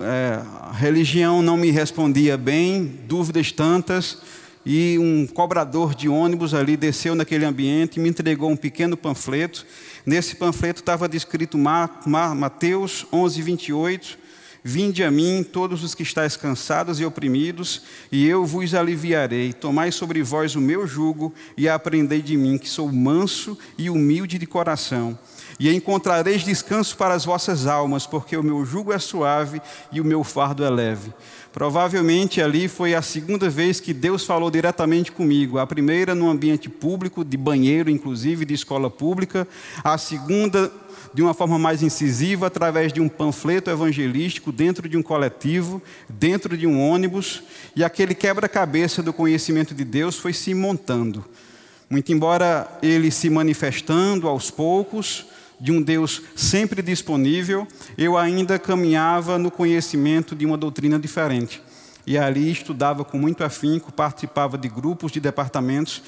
é, 0.00 0.40
a 0.62 0.72
religião 0.72 1.42
não 1.42 1.56
me 1.56 1.70
respondia 1.70 2.38
bem, 2.38 3.00
dúvidas 3.06 3.52
tantas, 3.52 4.22
e 4.64 4.96
um 4.98 5.26
cobrador 5.26 5.94
de 5.94 6.08
ônibus 6.08 6.54
ali 6.54 6.76
desceu 6.76 7.14
naquele 7.14 7.44
ambiente 7.44 7.96
e 7.96 8.00
me 8.00 8.08
entregou 8.08 8.48
um 8.48 8.56
pequeno 8.56 8.96
panfleto. 8.96 9.66
Nesse 10.06 10.36
panfleto 10.36 10.80
estava 10.80 11.08
descrito 11.08 11.58
Mateus 11.58 13.04
11, 13.12 13.42
28, 13.42 14.18
Vinde 14.64 15.02
a 15.02 15.10
mim, 15.10 15.42
todos 15.42 15.82
os 15.82 15.92
que 15.92 16.04
estáis 16.04 16.36
cansados 16.36 17.00
e 17.00 17.04
oprimidos, 17.04 17.82
e 18.12 18.28
eu 18.28 18.46
vos 18.46 18.74
aliviarei. 18.74 19.52
Tomai 19.52 19.90
sobre 19.90 20.22
vós 20.22 20.54
o 20.54 20.60
meu 20.60 20.86
jugo 20.86 21.34
e 21.56 21.68
aprendei 21.68 22.22
de 22.22 22.36
mim, 22.36 22.56
que 22.58 22.68
sou 22.68 22.92
manso 22.92 23.58
e 23.76 23.90
humilde 23.90 24.38
de 24.38 24.46
coração. 24.46 25.18
E 25.62 25.72
encontrareis 25.72 26.42
descanso 26.42 26.96
para 26.96 27.14
as 27.14 27.24
vossas 27.24 27.68
almas, 27.68 28.04
porque 28.04 28.36
o 28.36 28.42
meu 28.42 28.64
jugo 28.64 28.92
é 28.92 28.98
suave 28.98 29.62
e 29.92 30.00
o 30.00 30.04
meu 30.04 30.24
fardo 30.24 30.64
é 30.64 30.68
leve. 30.68 31.14
Provavelmente 31.52 32.42
ali 32.42 32.66
foi 32.66 32.96
a 32.96 33.00
segunda 33.00 33.48
vez 33.48 33.78
que 33.78 33.94
Deus 33.94 34.26
falou 34.26 34.50
diretamente 34.50 35.12
comigo. 35.12 35.60
A 35.60 35.66
primeira 35.66 36.16
no 36.16 36.28
ambiente 36.28 36.68
público, 36.68 37.24
de 37.24 37.36
banheiro, 37.36 37.88
inclusive, 37.88 38.44
de 38.44 38.54
escola 38.54 38.90
pública. 38.90 39.46
A 39.84 39.96
segunda 39.96 40.68
de 41.14 41.22
uma 41.22 41.32
forma 41.32 41.60
mais 41.60 41.80
incisiva, 41.80 42.48
através 42.48 42.92
de 42.92 43.00
um 43.00 43.08
panfleto 43.08 43.70
evangelístico, 43.70 44.50
dentro 44.50 44.88
de 44.88 44.96
um 44.96 45.02
coletivo, 45.02 45.80
dentro 46.08 46.56
de 46.56 46.66
um 46.66 46.80
ônibus, 46.80 47.40
e 47.76 47.84
aquele 47.84 48.16
quebra-cabeça 48.16 49.00
do 49.00 49.12
conhecimento 49.12 49.76
de 49.76 49.84
Deus 49.84 50.18
foi 50.18 50.32
se 50.32 50.54
montando. 50.54 51.24
Muito 51.88 52.12
embora 52.12 52.66
ele 52.82 53.12
se 53.12 53.30
manifestando 53.30 54.26
aos 54.26 54.50
poucos, 54.50 55.26
de 55.62 55.70
um 55.70 55.80
Deus 55.80 56.20
sempre 56.34 56.82
disponível, 56.82 57.68
eu 57.96 58.18
ainda 58.18 58.58
caminhava 58.58 59.38
no 59.38 59.48
conhecimento 59.48 60.34
de 60.34 60.44
uma 60.44 60.58
doutrina 60.58 60.98
diferente. 60.98 61.62
E 62.04 62.18
ali 62.18 62.50
estudava 62.50 63.04
com 63.04 63.16
muito 63.16 63.44
afinco, 63.44 63.92
participava 63.92 64.58
de 64.58 64.68
grupos, 64.68 65.12
de 65.12 65.20
departamentos 65.20 65.98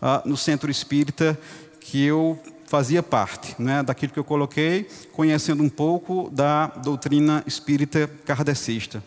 uh, 0.00 0.26
no 0.26 0.34
centro 0.34 0.70
espírita, 0.70 1.38
que 1.78 2.02
eu 2.02 2.40
fazia 2.66 3.02
parte 3.02 3.54
né, 3.58 3.82
daquilo 3.82 4.14
que 4.14 4.18
eu 4.18 4.24
coloquei, 4.24 4.88
conhecendo 5.12 5.62
um 5.62 5.68
pouco 5.68 6.30
da 6.32 6.68
doutrina 6.68 7.44
espírita 7.46 8.10
kardecista. 8.24 9.04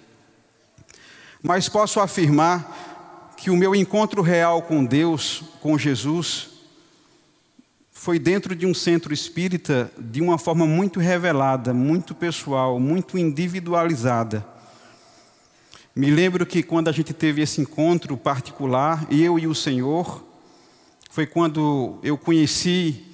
Mas 1.42 1.68
posso 1.68 2.00
afirmar 2.00 3.34
que 3.36 3.50
o 3.50 3.58
meu 3.58 3.74
encontro 3.74 4.22
real 4.22 4.62
com 4.62 4.86
Deus, 4.86 5.44
com 5.62 5.80
Jesus, 5.80 6.55
foi 8.06 8.20
dentro 8.20 8.56
de 8.56 8.68
um 8.68 8.74
centro 8.76 9.12
espírita 9.12 9.92
de 9.98 10.22
uma 10.22 10.38
forma 10.38 10.68
muito 10.68 11.00
revelada, 11.00 11.74
muito 11.74 12.14
pessoal, 12.14 12.80
muito 12.80 13.18
individualizada. 13.18 14.46
Me 15.96 16.12
lembro 16.12 16.46
que 16.46 16.62
quando 16.62 16.88
a 16.88 16.92
gente 16.92 17.16
teve 17.16 17.42
esse 17.42 17.60
encontro 17.60 18.16
particular, 18.16 19.08
eu 19.10 19.40
e 19.40 19.48
o 19.48 19.56
Senhor, 19.56 20.24
foi 21.10 21.26
quando 21.26 21.98
eu 22.04 22.16
conheci 22.16 23.05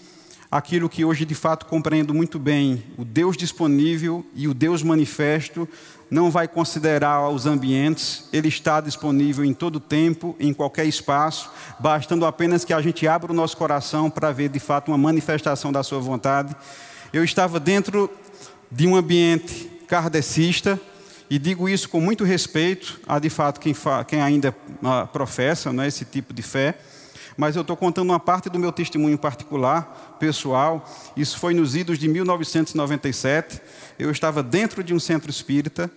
aquilo 0.52 0.90
que 0.90 1.06
hoje 1.06 1.24
de 1.24 1.34
fato 1.34 1.66
compreendo 1.66 2.14
muito 2.14 2.38
bem: 2.38 2.84
o 2.98 3.06
Deus 3.06 3.38
disponível 3.38 4.26
e 4.36 4.48
o 4.48 4.54
Deus 4.54 4.84
manifesto 4.84 5.68
não 6.10 6.30
vai 6.30 6.46
considerar 6.46 7.30
os 7.30 7.46
ambientes, 7.46 8.28
ele 8.34 8.50
está 8.50 8.82
disponível 8.82 9.46
em 9.46 9.54
todo 9.54 9.80
tempo, 9.80 10.36
em 10.42 10.54
qualquer 10.54 10.86
espaço, 10.86 11.50
bastando 11.80 12.26
apenas 12.26 12.66
que 12.66 12.74
a 12.74 12.82
gente 12.82 13.08
abra 13.08 13.32
o 13.32 13.36
nosso 13.36 13.56
coração 13.56 14.10
para 14.10 14.30
ver 14.30 14.50
de 14.50 14.60
fato 14.60 14.90
uma 14.90 14.98
manifestação 14.98 15.72
da 15.72 15.82
sua 15.84 16.00
vontade. 16.00 16.54
Eu 17.14 17.24
estava 17.24 17.62
dentro 17.62 18.10
de 18.70 18.86
um 18.86 18.98
ambiente 18.98 19.72
kardecista 19.88 20.78
e 21.30 21.40
digo 21.40 21.70
isso 21.70 21.88
com 21.88 22.02
muito 22.02 22.26
respeito 22.26 23.00
a, 23.08 23.18
de 23.18 23.30
fato, 23.30 23.62
quem, 23.62 23.74
quem 24.06 24.22
ainda 24.22 24.54
uh, 24.84 25.08
professa 25.14 25.72
né, 25.72 25.88
esse 25.88 26.04
tipo 26.04 26.34
de 26.34 26.42
fé, 26.42 26.78
mas 27.38 27.56
eu 27.56 27.62
estou 27.62 27.78
contando 27.78 28.10
uma 28.10 28.20
parte 28.20 28.50
do 28.50 28.60
meu 28.60 28.72
testemunho 28.72 29.18
particular, 29.18 30.18
pessoal. 30.20 30.88
Isso 31.16 31.40
foi 31.40 31.54
nos 31.54 31.76
idos 31.76 31.98
de 31.98 32.08
1997. 32.08 33.62
Eu 33.98 34.12
estava 34.12 34.44
dentro 34.44 34.84
de 34.84 34.94
um 34.94 35.00
centro 35.00 35.30
espírita, 35.30 35.90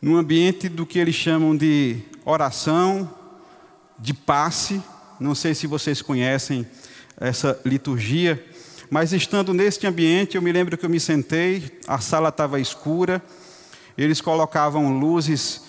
num 0.00 0.16
ambiente 0.16 0.68
do 0.68 0.86
que 0.86 0.98
eles 0.98 1.14
chamam 1.14 1.56
de 1.56 2.00
oração, 2.24 3.10
de 3.98 4.14
passe. 4.14 4.82
Não 5.18 5.34
sei 5.34 5.54
se 5.54 5.66
vocês 5.66 6.00
conhecem 6.00 6.66
essa 7.18 7.60
liturgia, 7.64 8.42
mas 8.90 9.12
estando 9.12 9.52
neste 9.52 9.86
ambiente, 9.86 10.36
eu 10.36 10.42
me 10.42 10.50
lembro 10.50 10.76
que 10.78 10.86
eu 10.86 10.90
me 10.90 10.98
sentei, 10.98 11.78
a 11.86 11.98
sala 11.98 12.30
estava 12.30 12.58
escura, 12.58 13.22
eles 13.96 14.20
colocavam 14.20 14.98
luzes 14.98 15.62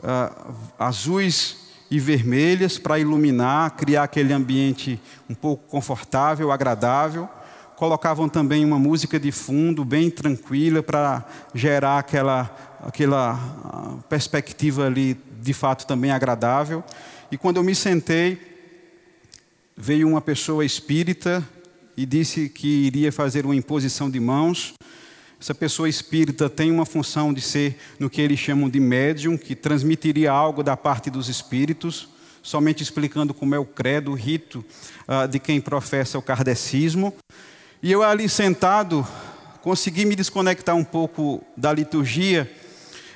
uh, 0.00 0.54
azuis 0.78 1.67
e 1.90 1.98
vermelhas 1.98 2.78
para 2.78 2.98
iluminar, 2.98 3.70
criar 3.76 4.04
aquele 4.04 4.32
ambiente 4.32 5.00
um 5.28 5.34
pouco 5.34 5.64
confortável, 5.68 6.52
agradável. 6.52 7.28
Colocavam 7.76 8.28
também 8.28 8.64
uma 8.64 8.78
música 8.78 9.18
de 9.18 9.30
fundo 9.30 9.84
bem 9.84 10.10
tranquila 10.10 10.82
para 10.82 11.24
gerar 11.54 11.98
aquela, 11.98 12.78
aquela 12.84 13.34
ah, 13.34 13.94
perspectiva 14.08 14.86
ali 14.86 15.16
de 15.40 15.52
fato 15.54 15.86
também 15.86 16.10
agradável. 16.10 16.82
E 17.30 17.38
quando 17.38 17.58
eu 17.58 17.62
me 17.62 17.74
sentei, 17.74 18.38
veio 19.76 20.08
uma 20.08 20.20
pessoa 20.20 20.64
espírita 20.64 21.46
e 21.96 22.04
disse 22.04 22.48
que 22.48 22.66
iria 22.86 23.12
fazer 23.12 23.44
uma 23.44 23.56
imposição 23.56 24.10
de 24.10 24.18
mãos. 24.18 24.74
Essa 25.40 25.54
pessoa 25.54 25.88
espírita 25.88 26.50
tem 26.50 26.70
uma 26.70 26.84
função 26.84 27.32
de 27.32 27.40
ser 27.40 27.78
no 27.98 28.10
que 28.10 28.20
eles 28.20 28.40
chamam 28.40 28.68
de 28.68 28.80
médium, 28.80 29.38
que 29.38 29.54
transmitiria 29.54 30.32
algo 30.32 30.64
da 30.64 30.76
parte 30.76 31.10
dos 31.10 31.28
espíritos, 31.28 32.08
somente 32.42 32.82
explicando 32.82 33.32
como 33.32 33.54
é 33.54 33.58
o 33.58 33.64
credo, 33.64 34.10
o 34.10 34.14
rito 34.14 34.64
uh, 35.06 35.28
de 35.28 35.38
quem 35.38 35.60
professa 35.60 36.18
o 36.18 36.22
kardecismo. 36.22 37.14
E 37.80 37.92
eu 37.92 38.02
ali 38.02 38.28
sentado, 38.28 39.06
consegui 39.62 40.04
me 40.04 40.16
desconectar 40.16 40.74
um 40.74 40.84
pouco 40.84 41.40
da 41.56 41.72
liturgia, 41.72 42.50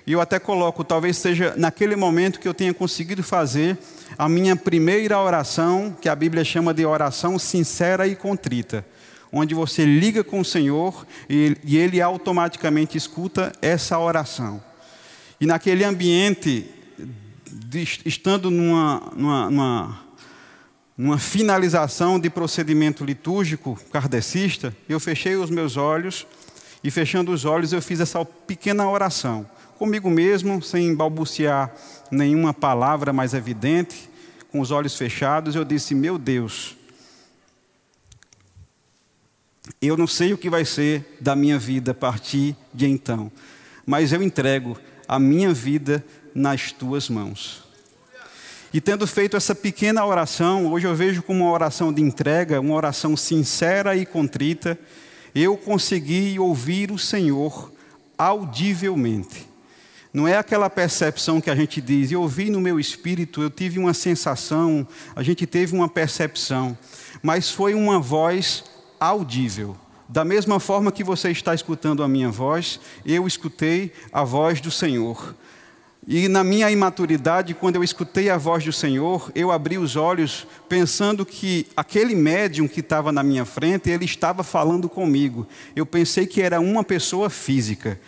e 0.07 0.13
eu 0.13 0.21
até 0.21 0.39
coloco, 0.39 0.85
talvez 0.85 1.17
seja 1.17 1.55
naquele 1.57 1.97
momento 1.97 2.39
que 2.39 2.47
eu 2.47 2.55
tenha 2.55 2.75
conseguido 2.75 3.23
fazer 3.23 3.79
a 4.17 4.29
minha 4.29 4.55
primeira 4.55 5.19
oração, 5.19 5.97
que 6.01 6.09
a 6.09 6.15
Bíblia 6.15 6.45
chama 6.45 6.73
de 6.73 6.85
oração 6.87 7.37
sincera 7.39 8.07
e 8.07 8.15
contrita, 8.15 8.85
onde 9.33 9.55
você 9.55 9.85
liga 9.85 10.23
com 10.23 10.41
o 10.41 10.45
Senhor 10.45 11.07
e 11.29 11.77
Ele 11.77 12.01
automaticamente 12.01 12.99
escuta 12.99 13.53
essa 13.63 13.99
oração. 13.99 14.63
E 15.41 15.47
naquele 15.47 15.83
ambiente, 15.85 16.69
estando 18.05 18.51
numa, 18.51 19.13
numa, 19.17 19.51
numa, 19.51 20.01
numa 20.97 21.19
finalização 21.19 22.21
de 22.21 22.29
procedimento 22.29 23.05
litúrgico 23.05 23.79
kardecista, 23.91 24.77
eu 24.89 25.01
fechei 25.01 25.35
os 25.35 25.51
meus 25.51 25.77
olhos 25.77 26.27
e, 26.85 26.91
fechando 26.91 27.33
os 27.33 27.45
olhos, 27.45 27.73
eu 27.73 27.81
fiz 27.81 28.01
essa 28.01 28.25
pequena 28.25 28.89
oração 28.89 29.47
comigo 29.83 30.09
mesmo, 30.09 30.63
sem 30.63 30.95
balbuciar 30.95 31.75
nenhuma 32.09 32.55
palavra 32.55 33.13
mais 33.13 33.35
evidente, 33.35 34.09
com 34.49 34.61
os 34.61 34.71
olhos 34.71 34.97
fechados, 34.97 35.57
eu 35.57 35.65
disse: 35.65 35.93
Meu 35.93 36.17
Deus, 36.17 36.77
eu 39.81 39.97
não 39.97 40.07
sei 40.07 40.33
o 40.33 40.39
que 40.39 40.51
vai 40.51 40.65
ser 40.65 41.17
da 41.21 41.37
minha 41.37 41.59
vida 41.59 41.93
a 41.93 41.95
partir 41.95 42.57
de 42.75 42.87
então, 42.87 43.31
mas 43.87 44.13
eu 44.13 44.23
entrego 44.23 44.77
a 45.07 45.19
minha 45.19 45.53
vida 45.53 46.05
nas 46.35 46.73
tuas 46.73 47.09
mãos. 47.09 47.63
E 48.75 48.81
tendo 48.81 49.07
feito 49.07 49.37
essa 49.37 49.55
pequena 49.55 50.05
oração, 50.05 50.73
hoje 50.73 50.87
eu 50.87 50.95
vejo 50.95 51.23
como 51.23 51.45
uma 51.45 51.53
oração 51.53 51.93
de 51.93 52.01
entrega, 52.01 52.61
uma 52.61 52.75
oração 52.75 53.17
sincera 53.17 53.95
e 53.95 54.07
contrita, 54.07 54.79
eu 55.35 55.57
consegui 55.57 56.39
ouvir 56.39 56.91
o 56.91 56.99
Senhor 56.99 57.71
audivelmente. 58.17 59.47
Não 60.13 60.27
é 60.27 60.37
aquela 60.37 60.69
percepção 60.69 61.41
que 61.41 61.51
a 61.51 61.55
gente 61.55 61.81
diz, 61.81 62.11
eu 62.13 62.23
ouvi 62.23 62.51
no 62.51 62.61
meu 62.61 62.81
espírito, 62.81 63.43
eu 63.43 63.51
tive 63.51 63.79
uma 63.79 63.95
sensação, 63.95 64.87
a 65.15 65.23
gente 65.23 65.47
teve 65.47 65.75
uma 65.75 65.89
percepção, 65.89 66.77
mas 67.23 67.51
foi 67.51 67.75
uma 67.75 67.99
voz 67.99 68.65
audível. 69.03 69.77
Da 70.09 70.25
mesma 70.25 70.61
forma 70.61 70.93
que 70.93 71.03
você 71.03 71.31
está 71.31 71.53
escutando 71.55 72.05
a 72.05 72.09
minha 72.09 72.31
voz, 72.31 72.79
eu 73.05 73.27
escutei 73.27 73.93
a 74.13 74.23
voz 74.23 74.61
do 74.61 74.71
Senhor. 74.71 75.35
E 76.07 76.29
na 76.29 76.45
minha 76.45 76.71
imaturidade, 76.71 77.55
quando 77.55 77.77
eu 77.77 77.83
escutei 77.83 78.31
a 78.31 78.37
voz 78.37 78.65
do 78.65 78.73
Senhor, 78.73 79.33
eu 79.35 79.51
abri 79.51 79.77
os 79.77 79.97
olhos 79.97 80.47
pensando 80.69 81.27
que 81.27 81.67
aquele 81.77 82.15
médium 82.15 82.69
que 82.69 82.79
estava 82.79 83.11
na 83.11 83.25
minha 83.25 83.45
frente, 83.45 83.91
ele 83.91 84.05
estava 84.05 84.45
falando 84.45 84.89
comigo. 84.89 85.49
Eu 85.75 85.87
pensei 85.87 86.27
que 86.27 86.41
era 86.41 86.61
uma 86.61 86.85
pessoa 86.85 87.29
física. 87.29 88.01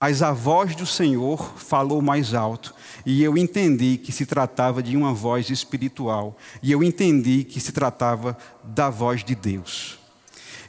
Mas 0.00 0.22
a 0.22 0.32
voz 0.32 0.76
do 0.76 0.86
Senhor 0.86 1.54
falou 1.56 2.02
mais 2.02 2.34
alto, 2.34 2.74
e 3.04 3.22
eu 3.22 3.36
entendi 3.38 3.96
que 3.96 4.12
se 4.12 4.26
tratava 4.26 4.82
de 4.82 4.94
uma 4.94 5.14
voz 5.14 5.48
espiritual, 5.48 6.36
e 6.62 6.70
eu 6.70 6.84
entendi 6.84 7.44
que 7.44 7.58
se 7.58 7.72
tratava 7.72 8.36
da 8.62 8.90
voz 8.90 9.24
de 9.24 9.34
Deus. 9.34 10.05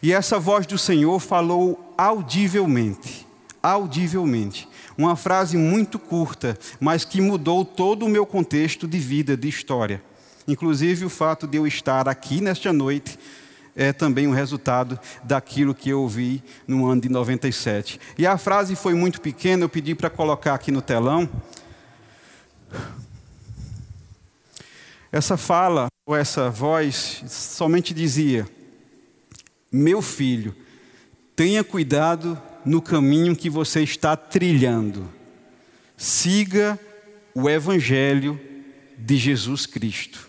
E 0.02 0.14
essa 0.14 0.40
voz 0.40 0.66
do 0.66 0.78
Senhor 0.78 1.20
falou 1.20 1.94
audivelmente, 1.98 3.26
audivelmente. 3.62 4.68
Uma 4.98 5.16
frase 5.16 5.58
muito 5.58 5.98
curta, 6.00 6.58
mas 6.80 7.04
que 7.04 7.22
mudou 7.22 7.64
todo 7.64 8.06
o 8.06 8.10
meu 8.10 8.26
contexto 8.26 8.88
de 8.88 8.98
vida, 8.98 9.36
de 9.36 9.48
história. 9.48 10.02
Inclusive 10.48 11.06
o 11.06 11.10
fato 11.10 11.46
de 11.46 11.58
eu 11.58 11.68
estar 11.68 12.08
aqui 12.08 12.42
nesta 12.42 12.72
noite 12.72 13.20
é 13.76 13.94
também 13.94 14.28
um 14.28 14.32
resultado 14.32 15.00
daquilo 15.24 15.76
que 15.76 15.90
eu 15.90 16.02
ouvi 16.02 16.44
no 16.68 16.88
ano 16.88 17.02
de 17.02 17.10
97. 17.10 18.00
E 18.18 18.26
a 18.26 18.38
frase 18.38 18.76
foi 18.76 18.96
muito 18.96 19.22
pequena, 19.22 19.64
eu 19.64 19.70
pedi 19.70 19.94
para 19.94 20.10
colocar 20.10 20.56
aqui 20.56 20.72
no 20.72 20.82
telão. 20.82 21.30
Essa 25.12 25.38
fala, 25.38 25.88
ou 26.08 26.16
essa 26.16 26.50
voz, 26.50 27.24
somente 27.28 27.94
dizia: 27.94 28.48
Meu 29.72 30.02
filho, 30.02 30.56
tenha 31.36 31.64
cuidado 31.64 32.42
no 32.66 32.82
caminho 32.82 33.36
que 33.36 33.50
você 33.50 33.82
está 33.82 34.16
trilhando. 34.16 35.08
Siga 35.96 36.80
o 37.34 37.50
Evangelho 37.50 38.40
de 38.98 39.18
Jesus 39.18 39.66
Cristo. 39.66 40.28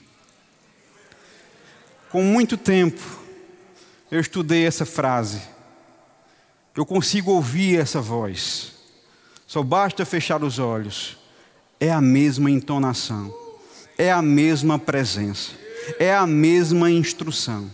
Com 2.10 2.22
muito 2.22 2.56
tempo, 2.56 3.00
eu 4.10 4.20
estudei 4.20 4.66
essa 4.66 4.86
frase. 4.86 5.40
Eu 6.74 6.86
consigo 6.86 7.32
ouvir 7.32 7.78
essa 7.78 8.00
voz. 8.00 8.72
Só 9.46 9.62
basta 9.62 10.04
fechar 10.04 10.42
os 10.42 10.58
olhos. 10.58 11.16
É 11.80 11.90
a 11.90 12.00
mesma 12.00 12.50
entonação. 12.50 13.34
É 13.96 14.12
a 14.12 14.22
mesma 14.22 14.78
presença. 14.78 15.52
É 15.98 16.14
a 16.14 16.26
mesma 16.26 16.90
instrução. 16.90 17.70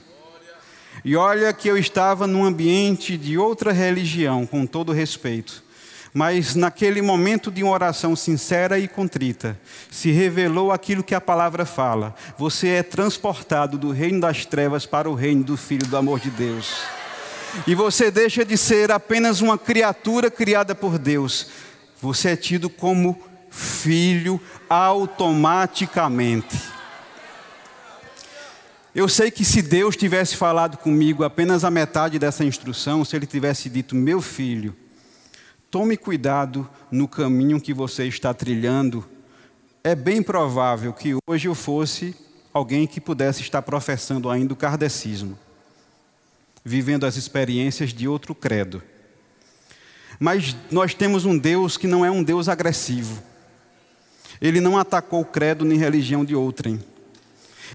E 1.03 1.17
olha 1.17 1.51
que 1.53 1.69
eu 1.69 1.79
estava 1.79 2.27
num 2.27 2.45
ambiente 2.45 3.17
de 3.17 3.39
outra 3.39 3.73
religião, 3.73 4.47
com 4.47 4.67
todo 4.67 4.93
respeito. 4.93 5.65
Mas 6.13 6.55
naquele 6.55 7.01
momento 7.03 7.51
de 7.51 7.65
uma 7.65 7.73
oração 7.73 8.15
sincera 8.15 8.79
e 8.79 8.87
contrita, 8.87 9.59
se 9.91 10.13
revelou 10.13 10.71
aquilo 10.71 11.03
que 11.03 11.15
a 11.15 11.21
palavra 11.21 11.67
fala. 11.67 12.15
Você 12.39 12.69
é 12.69 12.85
transportado 12.85 13.77
do 13.77 13.91
reino 13.91 14.21
das 14.21 14.47
trevas 14.47 14.87
para 14.87 15.11
o 15.11 15.15
reino 15.15 15.43
do 15.43 15.57
Filho 15.57 15.89
do 15.89 15.97
amor 15.97 16.21
de 16.21 16.31
Deus. 16.31 16.85
E 17.67 17.75
você 17.75 18.11
deixa 18.11 18.45
de 18.45 18.57
ser 18.57 18.93
apenas 18.93 19.41
uma 19.41 19.59
criatura 19.59 20.31
criada 20.31 20.75
por 20.75 20.99
Deus. 20.99 21.49
Você 22.01 22.31
é 22.31 22.37
tido 22.37 22.71
como 22.71 23.21
filho 23.51 24.41
automaticamente. 24.69 26.74
Eu 28.95 29.09
sei 29.09 29.31
que 29.31 29.45
se 29.45 29.61
Deus 29.61 29.97
tivesse 29.97 30.37
falado 30.37 30.79
comigo 30.79 31.25
apenas 31.25 31.65
a 31.65 31.71
metade 31.71 32.19
dessa 32.19 32.45
instrução, 32.45 33.05
se 33.05 33.17
Ele 33.17 33.27
tivesse 33.27 33.69
dito, 33.69 33.95
meu 33.95 34.21
filho, 34.21 34.77
Tome 35.75 35.97
cuidado 35.97 36.71
no 36.89 37.09
caminho 37.09 37.61
que 37.61 37.75
você 37.75 38.07
está 38.07 38.33
trilhando. 38.33 39.05
É 39.83 39.93
bem 39.93 40.23
provável 40.23 40.93
que 40.93 41.17
hoje 41.29 41.49
eu 41.49 41.55
fosse 41.57 42.15
alguém 42.53 42.87
que 42.87 43.01
pudesse 43.01 43.43
estar 43.43 43.61
professando 43.61 44.31
ainda 44.31 44.53
o 44.53 44.57
kardecismo, 44.57 45.37
vivendo 46.65 47.05
as 47.05 47.17
experiências 47.17 47.93
de 47.93 48.07
outro 48.07 48.37
credo. 48.37 48.81
Mas 50.21 50.55
nós 50.71 50.95
temos 50.95 51.25
um 51.25 51.37
Deus 51.37 51.77
que 51.77 51.89
não 51.89 52.05
é 52.05 52.11
um 52.11 52.23
Deus 52.23 52.49
agressivo. 52.49 53.21
Ele 54.41 54.61
não 54.61 54.79
atacou 54.79 55.23
o 55.23 55.27
credo 55.27 55.65
nem 55.65 55.77
religião 55.77 56.25
de 56.25 56.37
outrem. 56.37 56.81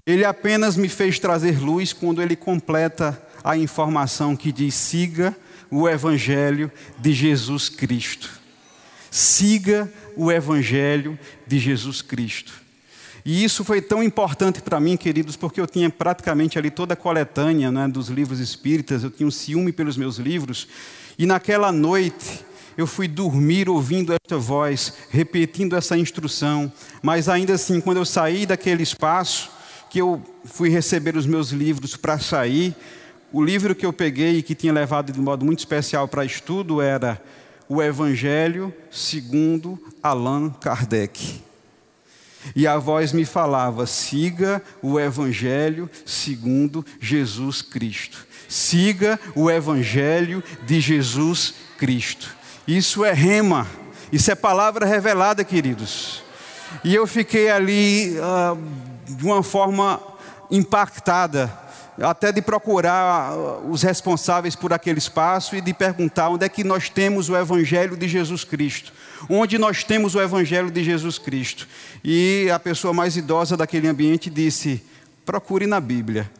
Ele 0.06 0.24
apenas 0.24 0.76
me 0.76 0.88
fez 0.88 1.18
trazer 1.18 1.60
luz 1.60 1.92
quando 1.92 2.22
ele 2.22 2.36
completa 2.36 3.20
a 3.44 3.56
informação 3.56 4.36
que 4.36 4.52
diz: 4.52 4.74
siga 4.74 5.36
o 5.70 5.88
Evangelho 5.88 6.70
de 6.98 7.12
Jesus 7.12 7.68
Cristo. 7.68 8.30
Siga 9.10 9.90
o 10.16 10.30
Evangelho 10.30 11.18
de 11.46 11.58
Jesus 11.58 12.02
Cristo. 12.02 12.52
E 13.24 13.44
isso 13.44 13.64
foi 13.64 13.82
tão 13.82 14.02
importante 14.02 14.62
para 14.62 14.80
mim, 14.80 14.96
queridos, 14.96 15.36
porque 15.36 15.60
eu 15.60 15.66
tinha 15.66 15.90
praticamente 15.90 16.58
ali 16.58 16.70
toda 16.70 16.94
a 16.94 16.96
coletânea 16.96 17.70
né, 17.70 17.86
dos 17.86 18.08
livros 18.08 18.40
espíritas, 18.40 19.04
eu 19.04 19.10
tinha 19.10 19.26
um 19.26 19.30
ciúme 19.30 19.72
pelos 19.72 19.96
meus 19.96 20.16
livros, 20.16 20.66
e 21.18 21.26
naquela 21.26 21.70
noite 21.70 22.44
eu 22.78 22.86
fui 22.86 23.06
dormir 23.06 23.68
ouvindo 23.68 24.14
esta 24.14 24.38
voz, 24.38 24.94
repetindo 25.10 25.76
essa 25.76 25.98
instrução, 25.98 26.72
mas 27.02 27.28
ainda 27.28 27.54
assim, 27.54 27.78
quando 27.78 27.98
eu 27.98 28.06
saí 28.06 28.46
daquele 28.46 28.82
espaço, 28.82 29.50
que 29.90 30.00
eu 30.00 30.22
fui 30.44 30.68
receber 30.68 31.16
os 31.16 31.26
meus 31.26 31.50
livros 31.50 31.96
para 31.96 32.18
sair, 32.18 32.74
o 33.32 33.42
livro 33.42 33.74
que 33.74 33.84
eu 33.84 33.92
peguei 33.92 34.38
e 34.38 34.42
que 34.42 34.54
tinha 34.54 34.72
levado 34.72 35.12
de 35.12 35.20
modo 35.20 35.44
muito 35.44 35.58
especial 35.58 36.06
para 36.06 36.24
estudo 36.24 36.80
era 36.80 37.20
O 37.68 37.82
Evangelho 37.82 38.72
segundo 38.90 39.78
Allan 40.02 40.50
Kardec. 40.50 41.42
E 42.54 42.66
a 42.66 42.78
voz 42.78 43.12
me 43.12 43.24
falava: 43.24 43.84
siga 43.84 44.62
o 44.80 44.98
Evangelho 44.98 45.90
segundo 46.06 46.84
Jesus 47.00 47.60
Cristo. 47.60 48.26
Siga 48.48 49.20
o 49.34 49.50
Evangelho 49.50 50.42
de 50.66 50.80
Jesus 50.80 51.54
Cristo. 51.78 52.34
Isso 52.66 53.04
é 53.04 53.12
rema, 53.12 53.66
isso 54.12 54.30
é 54.30 54.34
palavra 54.34 54.86
revelada, 54.86 55.44
queridos. 55.44 56.22
E 56.82 56.94
eu 56.94 57.06
fiquei 57.06 57.50
ali 57.50 58.16
uh, 58.18 58.89
de 59.16 59.24
uma 59.24 59.42
forma 59.42 60.00
impactada, 60.50 61.52
até 62.00 62.32
de 62.32 62.40
procurar 62.40 63.36
os 63.68 63.82
responsáveis 63.82 64.56
por 64.56 64.72
aquele 64.72 64.98
espaço 64.98 65.54
e 65.54 65.60
de 65.60 65.74
perguntar 65.74 66.28
onde 66.30 66.44
é 66.44 66.48
que 66.48 66.64
nós 66.64 66.88
temos 66.88 67.28
o 67.28 67.36
Evangelho 67.36 67.96
de 67.96 68.08
Jesus 68.08 68.42
Cristo. 68.42 68.92
Onde 69.28 69.58
nós 69.58 69.84
temos 69.84 70.14
o 70.14 70.20
Evangelho 70.20 70.70
de 70.70 70.82
Jesus 70.82 71.18
Cristo. 71.18 71.68
E 72.02 72.48
a 72.52 72.58
pessoa 72.58 72.94
mais 72.94 73.16
idosa 73.16 73.56
daquele 73.56 73.86
ambiente 73.86 74.30
disse: 74.30 74.82
procure 75.26 75.66
na 75.66 75.78
Bíblia. 75.78 76.30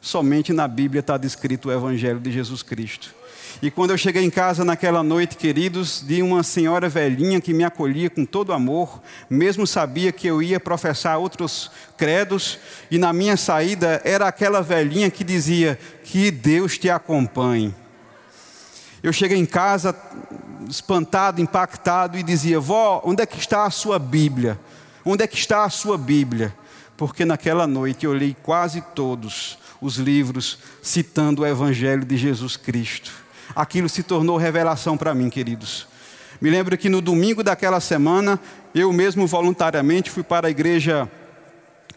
Somente 0.00 0.52
na 0.52 0.66
Bíblia 0.66 1.00
está 1.00 1.18
descrito 1.18 1.68
o 1.68 1.72
Evangelho 1.72 2.18
de 2.18 2.32
Jesus 2.32 2.62
Cristo. 2.62 3.14
E 3.62 3.70
quando 3.70 3.90
eu 3.90 3.98
cheguei 3.98 4.24
em 4.24 4.30
casa 4.30 4.64
naquela 4.64 5.02
noite, 5.02 5.36
queridos, 5.36 6.02
de 6.06 6.22
uma 6.22 6.42
senhora 6.42 6.88
velhinha 6.88 7.40
que 7.40 7.52
me 7.52 7.62
acolhia 7.62 8.08
com 8.08 8.24
todo 8.24 8.52
amor, 8.52 9.02
mesmo 9.28 9.66
sabia 9.66 10.12
que 10.12 10.26
eu 10.26 10.42
ia 10.42 10.58
professar 10.58 11.18
outros 11.18 11.70
credos, 11.96 12.58
e 12.90 12.96
na 12.96 13.12
minha 13.12 13.36
saída 13.36 14.00
era 14.04 14.26
aquela 14.26 14.62
velhinha 14.62 15.10
que 15.10 15.22
dizia: 15.22 15.78
Que 16.04 16.30
Deus 16.30 16.78
te 16.78 16.88
acompanhe. 16.88 17.74
Eu 19.02 19.12
cheguei 19.12 19.38
em 19.38 19.46
casa 19.46 19.94
espantado, 20.68 21.40
impactado 21.40 22.16
e 22.16 22.22
dizia: 22.22 22.58
Vó, 22.58 23.02
onde 23.04 23.22
é 23.22 23.26
que 23.26 23.38
está 23.38 23.64
a 23.64 23.70
sua 23.70 23.98
Bíblia? 23.98 24.58
Onde 25.04 25.24
é 25.24 25.26
que 25.26 25.36
está 25.36 25.64
a 25.64 25.70
sua 25.70 25.98
Bíblia? 25.98 26.54
Porque 26.96 27.24
naquela 27.24 27.66
noite 27.66 28.06
eu 28.06 28.14
li 28.14 28.36
quase 28.42 28.80
todos 28.94 29.58
os 29.80 29.96
livros 29.96 30.58
citando 30.82 31.42
o 31.42 31.46
Evangelho 31.46 32.04
de 32.04 32.16
Jesus 32.16 32.56
Cristo 32.56 33.29
aquilo 33.54 33.88
se 33.88 34.02
tornou 34.02 34.36
revelação 34.36 34.96
para 34.96 35.14
mim, 35.14 35.30
queridos. 35.30 35.86
Me 36.40 36.48
lembro 36.50 36.76
que 36.78 36.88
no 36.88 37.00
domingo 37.00 37.42
daquela 37.42 37.80
semana, 37.80 38.40
eu 38.74 38.92
mesmo 38.92 39.26
voluntariamente 39.26 40.10
fui 40.10 40.22
para 40.22 40.48
a 40.48 40.50
igreja 40.50 41.10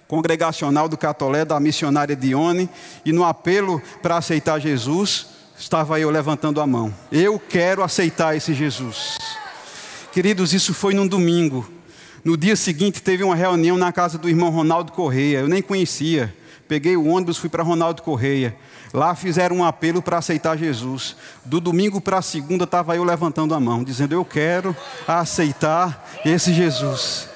congregacional 0.07 0.89
do 0.89 0.97
Catolé, 0.97 1.45
da 1.45 1.59
missionária 1.59 2.15
Dione, 2.15 2.69
e 3.05 3.11
no 3.11 3.23
apelo 3.23 3.81
para 4.01 4.17
aceitar 4.17 4.59
Jesus, 4.59 5.27
estava 5.57 5.99
eu 5.99 6.09
levantando 6.09 6.59
a 6.59 6.67
mão. 6.67 6.93
Eu 7.11 7.39
quero 7.39 7.81
aceitar 7.81 8.35
esse 8.35 8.53
Jesus. 8.53 9.17
Queridos, 10.11 10.53
isso 10.53 10.73
foi 10.73 10.93
num 10.93 11.07
domingo. 11.07 11.67
No 12.23 12.37
dia 12.37 12.55
seguinte 12.55 13.01
teve 13.01 13.23
uma 13.23 13.35
reunião 13.35 13.77
na 13.77 13.91
casa 13.91 14.17
do 14.17 14.29
irmão 14.29 14.49
Ronaldo 14.49 14.91
Correia, 14.91 15.39
eu 15.39 15.47
nem 15.47 15.61
conhecia. 15.61 16.33
Peguei 16.67 16.95
o 16.95 17.07
ônibus, 17.07 17.37
fui 17.37 17.49
para 17.49 17.63
Ronaldo 17.63 18.01
Correia. 18.01 18.55
Lá 18.93 19.15
fizeram 19.15 19.57
um 19.57 19.63
apelo 19.63 20.01
para 20.01 20.17
aceitar 20.17 20.57
Jesus. 20.57 21.15
Do 21.43 21.59
domingo 21.59 21.99
para 21.99 22.19
a 22.19 22.21
segunda 22.21 22.63
estava 22.63 22.95
eu 22.95 23.03
levantando 23.03 23.53
a 23.53 23.59
mão, 23.59 23.83
dizendo: 23.83 24.13
Eu 24.13 24.23
quero 24.23 24.75
aceitar 25.07 26.07
esse 26.25 26.53
Jesus. 26.53 27.33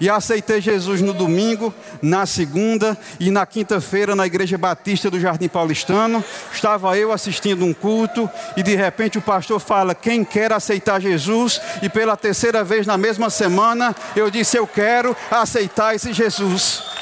E 0.00 0.10
aceitei 0.10 0.60
Jesus 0.60 1.00
no 1.00 1.12
domingo, 1.12 1.72
na 2.02 2.26
segunda 2.26 2.98
e 3.20 3.30
na 3.30 3.46
quinta-feira 3.46 4.16
na 4.16 4.26
Igreja 4.26 4.58
Batista 4.58 5.10
do 5.10 5.20
Jardim 5.20 5.48
Paulistano. 5.48 6.24
Estava 6.52 6.96
eu 6.98 7.12
assistindo 7.12 7.64
um 7.64 7.72
culto 7.72 8.28
e 8.56 8.62
de 8.62 8.74
repente 8.74 9.18
o 9.18 9.22
pastor 9.22 9.60
fala: 9.60 9.94
Quem 9.94 10.24
quer 10.24 10.52
aceitar 10.52 11.00
Jesus? 11.00 11.60
E 11.82 11.88
pela 11.88 12.16
terceira 12.16 12.64
vez 12.64 12.86
na 12.86 12.98
mesma 12.98 13.30
semana 13.30 13.94
eu 14.14 14.30
disse: 14.30 14.56
Eu 14.56 14.66
quero 14.66 15.16
aceitar 15.30 15.94
esse 15.94 16.12
Jesus. 16.12 16.95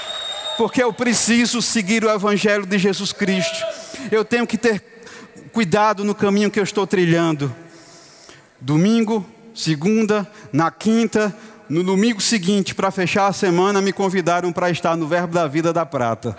Porque 0.56 0.82
eu 0.82 0.92
preciso 0.92 1.60
seguir 1.60 2.04
o 2.04 2.10
Evangelho 2.10 2.64
de 2.66 2.78
Jesus 2.78 3.12
Cristo 3.12 3.84
eu 4.10 4.24
tenho 4.24 4.46
que 4.46 4.58
ter 4.58 4.82
cuidado 5.52 6.04
no 6.04 6.14
caminho 6.14 6.50
que 6.50 6.58
eu 6.58 6.64
estou 6.64 6.86
trilhando. 6.86 7.54
Domingo, 8.60 9.24
segunda, 9.54 10.30
na 10.52 10.70
quinta, 10.70 11.34
no 11.68 11.82
domingo 11.82 12.20
seguinte, 12.20 12.74
para 12.74 12.90
fechar 12.90 13.26
a 13.26 13.32
semana, 13.32 13.80
me 13.80 13.92
convidaram 13.92 14.52
para 14.52 14.70
estar 14.70 14.96
no 14.96 15.06
Verbo 15.06 15.34
da 15.34 15.46
Vida 15.46 15.72
da 15.72 15.86
Prata. 15.86 16.36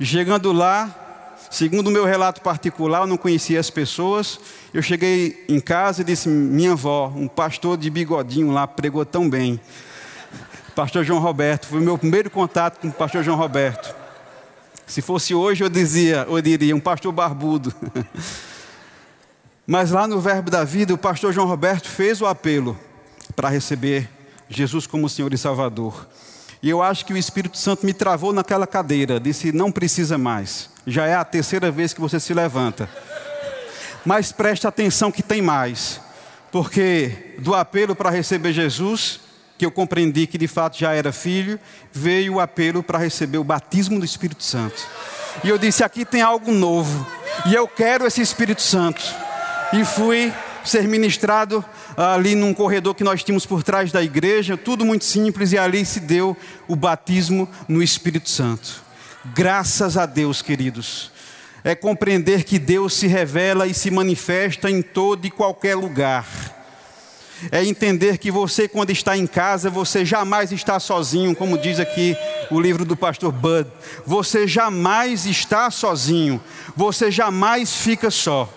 Chegando 0.00 0.52
lá, 0.52 1.34
segundo 1.50 1.88
o 1.88 1.90
meu 1.90 2.04
relato 2.04 2.40
particular, 2.40 3.02
eu 3.02 3.06
não 3.06 3.16
conhecia 3.16 3.60
as 3.60 3.70
pessoas. 3.70 4.38
Eu 4.72 4.82
cheguei 4.82 5.44
em 5.48 5.60
casa 5.60 6.02
e 6.02 6.04
disse: 6.04 6.28
Minha 6.28 6.72
avó, 6.72 7.12
um 7.14 7.28
pastor 7.28 7.76
de 7.76 7.90
bigodinho 7.90 8.50
lá, 8.50 8.66
pregou 8.66 9.04
tão 9.04 9.28
bem. 9.28 9.60
Pastor 10.74 11.04
João 11.04 11.20
Roberto, 11.20 11.66
foi 11.68 11.78
o 11.78 11.82
meu 11.82 11.96
primeiro 11.96 12.28
contato 12.28 12.80
com 12.80 12.88
o 12.88 12.92
pastor 12.92 13.22
João 13.22 13.36
Roberto. 13.36 13.94
Se 14.86 15.00
fosse 15.00 15.32
hoje, 15.32 15.62
eu 15.62 15.68
dizia, 15.68 16.26
eu 16.28 16.42
diria, 16.42 16.74
um 16.74 16.80
pastor 16.80 17.12
barbudo. 17.12 17.72
Mas 19.64 19.92
lá 19.92 20.08
no 20.08 20.20
Verbo 20.20 20.50
da 20.50 20.64
Vida, 20.64 20.92
o 20.92 20.98
pastor 20.98 21.32
João 21.32 21.46
Roberto 21.46 21.88
fez 21.88 22.20
o 22.20 22.26
apelo 22.26 22.76
para 23.36 23.48
receber 23.48 24.10
Jesus 24.48 24.86
como 24.86 25.08
Senhor 25.08 25.32
e 25.32 25.38
Salvador. 25.38 26.08
E 26.60 26.68
eu 26.68 26.82
acho 26.82 27.06
que 27.06 27.12
o 27.12 27.16
Espírito 27.16 27.56
Santo 27.56 27.86
me 27.86 27.94
travou 27.94 28.32
naquela 28.32 28.66
cadeira, 28.66 29.20
disse: 29.20 29.52
não 29.52 29.70
precisa 29.70 30.18
mais. 30.18 30.68
Já 30.86 31.06
é 31.06 31.14
a 31.14 31.24
terceira 31.24 31.70
vez 31.70 31.94
que 31.94 32.00
você 32.00 32.18
se 32.18 32.34
levanta. 32.34 32.90
Mas 34.04 34.32
preste 34.32 34.66
atenção 34.66 35.12
que 35.12 35.22
tem 35.22 35.40
mais. 35.40 36.00
Porque 36.50 37.36
do 37.38 37.54
apelo 37.54 37.94
para 37.94 38.10
receber 38.10 38.52
Jesus, 38.52 39.20
que 39.56 39.64
eu 39.64 39.70
compreendi 39.70 40.26
que 40.26 40.38
de 40.38 40.48
fato 40.48 40.78
já 40.78 40.92
era 40.92 41.12
filho, 41.12 41.58
veio 41.92 42.34
o 42.34 42.40
apelo 42.40 42.82
para 42.82 42.98
receber 42.98 43.38
o 43.38 43.44
batismo 43.44 43.98
do 43.98 44.04
Espírito 44.04 44.42
Santo. 44.42 44.86
E 45.42 45.48
eu 45.48 45.58
disse: 45.58 45.84
aqui 45.84 46.04
tem 46.04 46.22
algo 46.22 46.52
novo, 46.52 47.06
e 47.46 47.54
eu 47.54 47.66
quero 47.66 48.06
esse 48.06 48.20
Espírito 48.20 48.62
Santo. 48.62 49.02
E 49.72 49.84
fui 49.84 50.32
ser 50.64 50.86
ministrado 50.88 51.64
ali 51.96 52.34
num 52.34 52.54
corredor 52.54 52.94
que 52.94 53.04
nós 53.04 53.22
tínhamos 53.22 53.46
por 53.46 53.62
trás 53.62 53.92
da 53.92 54.02
igreja, 54.02 54.56
tudo 54.56 54.84
muito 54.84 55.04
simples, 55.04 55.52
e 55.52 55.58
ali 55.58 55.84
se 55.84 56.00
deu 56.00 56.36
o 56.66 56.74
batismo 56.74 57.48
no 57.68 57.82
Espírito 57.82 58.30
Santo. 58.30 58.82
Graças 59.34 59.96
a 59.96 60.06
Deus, 60.06 60.42
queridos. 60.42 61.12
É 61.62 61.74
compreender 61.74 62.44
que 62.44 62.58
Deus 62.58 62.94
se 62.94 63.06
revela 63.06 63.66
e 63.66 63.72
se 63.72 63.90
manifesta 63.90 64.70
em 64.70 64.82
todo 64.82 65.26
e 65.26 65.30
qualquer 65.30 65.74
lugar 65.74 66.53
é 67.50 67.64
entender 67.64 68.18
que 68.18 68.30
você, 68.30 68.68
quando 68.68 68.90
está 68.90 69.16
em 69.16 69.26
casa, 69.26 69.68
você 69.68 70.04
jamais 70.04 70.52
está 70.52 70.78
sozinho, 70.80 71.34
como 71.34 71.58
diz 71.58 71.78
aqui 71.78 72.16
o 72.50 72.60
livro 72.60 72.84
do 72.84 72.96
pastor 72.96 73.32
Bud. 73.32 73.68
Você 74.06 74.46
jamais 74.46 75.26
está 75.26 75.70
sozinho, 75.70 76.42
você 76.76 77.10
jamais 77.10 77.74
fica 77.74 78.10
só. 78.10 78.52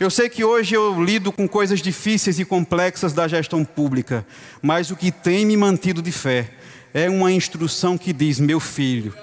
Eu 0.00 0.10
sei 0.10 0.28
que 0.28 0.44
hoje 0.44 0.74
eu 0.74 1.02
lido 1.02 1.30
com 1.30 1.46
coisas 1.46 1.80
difíceis 1.80 2.40
e 2.40 2.44
complexas 2.44 3.12
da 3.12 3.28
gestão 3.28 3.64
pública, 3.64 4.26
mas 4.60 4.90
o 4.90 4.96
que 4.96 5.12
tem 5.12 5.46
me 5.46 5.56
mantido 5.56 6.02
de 6.02 6.10
fé 6.10 6.50
é 6.92 7.08
uma 7.08 7.30
instrução 7.30 7.96
que 7.96 8.12
diz: 8.12 8.40
meu 8.40 8.58
filho, 8.58 9.14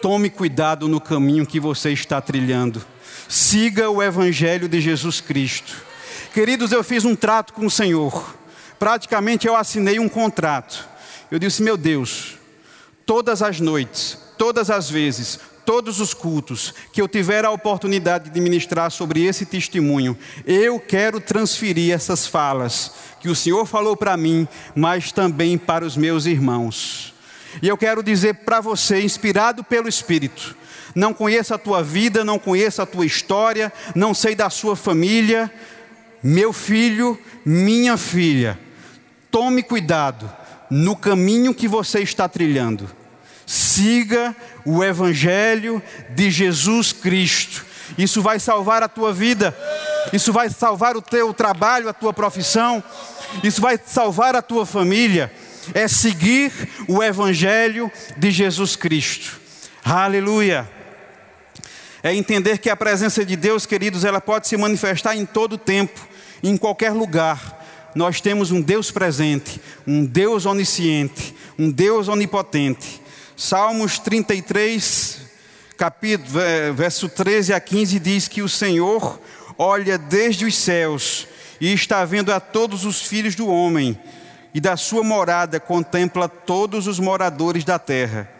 tome 0.00 0.30
cuidado 0.30 0.86
no 0.86 1.00
caminho 1.00 1.44
que 1.46 1.58
você 1.58 1.90
está 1.90 2.20
trilhando, 2.20 2.84
siga 3.28 3.90
o 3.90 4.00
Evangelho 4.00 4.68
de 4.68 4.80
Jesus 4.80 5.20
Cristo. 5.20 5.93
Queridos, 6.34 6.72
eu 6.72 6.82
fiz 6.82 7.04
um 7.04 7.14
trato 7.14 7.52
com 7.52 7.64
o 7.64 7.70
Senhor. 7.70 8.34
Praticamente 8.76 9.46
eu 9.46 9.54
assinei 9.54 10.00
um 10.00 10.08
contrato. 10.08 10.84
Eu 11.30 11.38
disse: 11.38 11.62
Meu 11.62 11.76
Deus, 11.76 12.34
todas 13.06 13.40
as 13.40 13.60
noites, 13.60 14.18
todas 14.36 14.68
as 14.68 14.90
vezes, 14.90 15.38
todos 15.64 16.00
os 16.00 16.12
cultos 16.12 16.74
que 16.92 17.00
eu 17.00 17.06
tiver 17.06 17.44
a 17.44 17.52
oportunidade 17.52 18.30
de 18.30 18.40
ministrar 18.40 18.90
sobre 18.90 19.24
esse 19.24 19.46
testemunho, 19.46 20.18
eu 20.44 20.80
quero 20.80 21.20
transferir 21.20 21.94
essas 21.94 22.26
falas 22.26 22.90
que 23.20 23.28
o 23.28 23.36
Senhor 23.36 23.64
falou 23.64 23.96
para 23.96 24.16
mim, 24.16 24.48
mas 24.74 25.12
também 25.12 25.56
para 25.56 25.84
os 25.86 25.96
meus 25.96 26.26
irmãos. 26.26 27.14
E 27.62 27.68
eu 27.68 27.78
quero 27.78 28.02
dizer 28.02 28.34
para 28.44 28.60
você, 28.60 29.00
inspirado 29.00 29.62
pelo 29.62 29.88
Espírito, 29.88 30.56
não 30.96 31.14
conheço 31.14 31.54
a 31.54 31.58
tua 31.58 31.80
vida, 31.80 32.24
não 32.24 32.40
conheço 32.40 32.82
a 32.82 32.86
tua 32.86 33.06
história, 33.06 33.72
não 33.94 34.12
sei 34.12 34.34
da 34.34 34.50
sua 34.50 34.74
família, 34.74 35.48
Meu 36.26 36.54
filho, 36.54 37.20
minha 37.44 37.98
filha, 37.98 38.58
tome 39.30 39.62
cuidado 39.62 40.30
no 40.70 40.96
caminho 40.96 41.52
que 41.52 41.68
você 41.68 42.00
está 42.00 42.26
trilhando. 42.26 42.90
Siga 43.46 44.34
o 44.64 44.82
Evangelho 44.82 45.82
de 46.14 46.30
Jesus 46.30 46.92
Cristo. 46.92 47.66
Isso 47.98 48.22
vai 48.22 48.40
salvar 48.40 48.82
a 48.82 48.88
tua 48.88 49.12
vida, 49.12 49.54
isso 50.14 50.32
vai 50.32 50.48
salvar 50.48 50.96
o 50.96 51.02
teu 51.02 51.34
trabalho, 51.34 51.90
a 51.90 51.92
tua 51.92 52.14
profissão, 52.14 52.82
isso 53.42 53.60
vai 53.60 53.78
salvar 53.84 54.34
a 54.34 54.40
tua 54.40 54.64
família. 54.64 55.30
É 55.74 55.86
seguir 55.86 56.50
o 56.88 57.02
Evangelho 57.02 57.92
de 58.16 58.30
Jesus 58.30 58.76
Cristo. 58.76 59.38
Aleluia. 59.84 60.66
É 62.02 62.14
entender 62.14 62.58
que 62.58 62.70
a 62.70 62.76
presença 62.76 63.24
de 63.24 63.36
Deus, 63.36 63.66
queridos, 63.66 64.04
ela 64.04 64.20
pode 64.20 64.48
se 64.48 64.56
manifestar 64.56 65.16
em 65.16 65.24
todo 65.26 65.56
tempo, 65.56 66.13
em 66.44 66.56
qualquer 66.56 66.92
lugar. 66.92 67.62
Nós 67.94 68.20
temos 68.20 68.50
um 68.50 68.60
Deus 68.60 68.90
presente, 68.90 69.60
um 69.86 70.04
Deus 70.04 70.46
onisciente, 70.46 71.34
um 71.58 71.70
Deus 71.70 72.08
onipotente. 72.08 73.00
Salmos 73.36 73.98
33, 73.98 75.20
capítulo, 75.76 76.28
verso 76.74 77.08
13 77.08 77.54
a 77.54 77.60
15 77.60 77.98
diz 77.98 78.28
que 78.28 78.42
o 78.42 78.48
Senhor 78.48 79.18
olha 79.56 79.96
desde 79.96 80.44
os 80.44 80.56
céus 80.56 81.26
e 81.60 81.72
está 81.72 82.04
vendo 82.04 82.32
a 82.32 82.40
todos 82.40 82.84
os 82.84 83.02
filhos 83.02 83.34
do 83.34 83.48
homem, 83.48 83.98
e 84.52 84.60
da 84.60 84.76
sua 84.76 85.02
morada 85.02 85.58
contempla 85.58 86.28
todos 86.28 86.86
os 86.86 87.00
moradores 87.00 87.64
da 87.64 87.78
terra. 87.78 88.30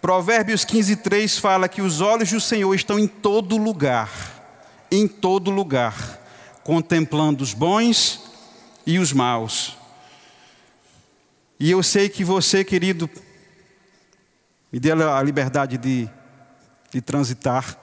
Provérbios 0.00 0.64
15, 0.64 0.96
3 0.96 1.38
fala 1.38 1.68
que 1.68 1.82
os 1.82 2.00
olhos 2.00 2.30
do 2.30 2.40
Senhor 2.40 2.74
estão 2.74 2.98
em 2.98 3.06
todo 3.06 3.56
lugar, 3.56 4.10
em 4.90 5.08
todo 5.08 5.50
lugar, 5.50 6.20
contemplando 6.64 7.44
os 7.44 7.52
bons 7.52 8.20
e 8.86 8.98
os 8.98 9.12
maus. 9.12 9.76
E 11.60 11.70
eu 11.70 11.82
sei 11.82 12.08
que 12.08 12.24
você, 12.24 12.64
querido, 12.64 13.08
me 14.72 14.80
dê 14.80 14.90
a 14.90 15.22
liberdade 15.22 15.78
de, 15.78 16.10
de 16.90 17.00
transitar. 17.00 17.78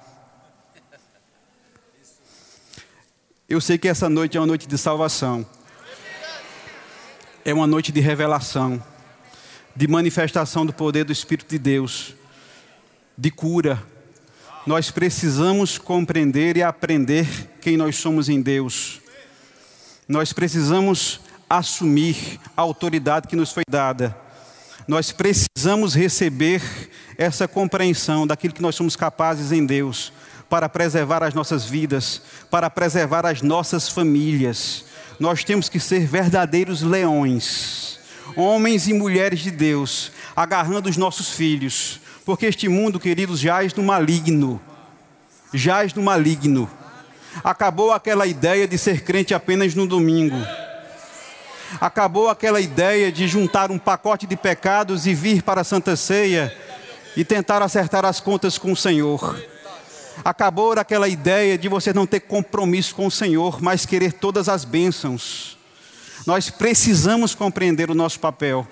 Eu 3.48 3.62
sei 3.62 3.78
que 3.78 3.88
essa 3.88 4.10
noite 4.10 4.36
é 4.36 4.40
uma 4.40 4.48
noite 4.48 4.68
de 4.68 4.78
salvação. 4.78 5.46
É 7.46 7.54
uma 7.54 7.66
noite 7.66 7.92
de 7.92 8.00
revelação, 8.00 8.84
de 9.76 9.88
manifestação 9.88 10.66
do 10.66 10.74
poder 10.74 11.06
do 11.06 11.12
Espírito 11.12 11.50
de 11.50 11.58
Deus, 11.58 12.14
de 13.18 13.32
cura. 13.32 13.91
Nós 14.66 14.92
precisamos 14.92 15.78
compreender 15.78 16.58
e 16.58 16.64
aprender 16.64 17.28
quem 17.62 17.78
nós 17.78 17.96
somos 17.96 18.30
em 18.30 18.42
Deus. 18.42 19.02
Nós 20.08 20.34
precisamos 20.34 21.22
assumir 21.50 22.40
a 22.56 22.62
autoridade 22.62 23.28
que 23.28 23.36
nos 23.36 23.52
foi 23.52 23.64
dada 23.70 24.16
nós 24.88 25.10
precisamos 25.12 25.94
receber 25.94 26.62
essa 27.18 27.48
compreensão 27.48 28.26
daquilo 28.28 28.54
que 28.54 28.62
nós 28.62 28.76
somos 28.76 28.96
capazes 28.96 29.54
em 29.54 29.66
Deus 29.66 30.12
para 30.50 30.68
preservar 30.68 31.24
as 31.24 31.34
nossas 31.34 31.64
vidas, 31.64 32.22
para 32.50 32.70
preservar 32.70 33.26
as 33.26 33.42
nossas 33.42 33.88
famílias. 33.88 34.84
Nós 35.18 35.46
temos 35.46 35.70
que 35.70 35.80
ser 35.80 36.06
verdadeiros 36.06 36.82
leões, 36.82 38.00
homens 38.36 38.90
e 38.90 38.94
mulheres 38.94 39.40
de 39.40 39.50
Deus, 39.50 40.12
agarrando 40.36 40.90
os 40.90 40.98
nossos 40.98 41.30
filhos, 41.30 42.01
porque 42.26 42.46
este 42.46 42.68
mundo, 42.68 43.00
queridos, 43.00 43.40
jaz 43.40 43.74
no 43.74 43.84
maligno. 43.84 44.62
Jaz 45.54 45.94
no 45.94 46.02
maligno. 46.02 46.70
Acabou 47.44 47.92
aquela 47.92 48.28
ideia 48.28 48.68
de 48.68 48.78
ser 48.78 49.04
crente 49.04 49.34
apenas 49.34 49.74
no 49.74 49.88
domingo. 49.88 50.38
Acabou 51.80 52.30
aquela 52.30 52.60
ideia 52.60 53.12
de 53.12 53.28
juntar 53.28 53.72
um 53.72 53.80
pacote 53.80 54.28
de 54.28 54.36
pecados 54.36 55.08
e 55.08 55.14
vir 55.14 55.42
para 55.42 55.62
a 55.62 55.64
Santa 55.64 55.96
Ceia 55.96 56.56
e 57.16 57.24
tentar 57.24 57.62
acertar 57.62 58.06
as 58.06 58.20
contas 58.20 58.58
com 58.58 58.72
o 58.72 58.78
Senhor. 58.78 59.42
Acabou 60.24 60.74
aquela 60.74 61.08
ideia 61.08 61.58
de 61.58 61.70
você 61.70 61.94
não 61.94 62.06
ter 62.06 62.20
compromisso 62.20 62.94
com 62.94 63.08
o 63.08 63.12
Senhor, 63.12 63.62
mas 63.62 63.86
querer 63.86 64.14
todas 64.14 64.50
as 64.50 64.66
bênçãos. 64.66 65.58
Nós 66.28 66.50
precisamos 66.50 67.34
compreender 67.34 67.90
o 67.90 67.96
nosso 67.96 68.20
papel. 68.20 68.68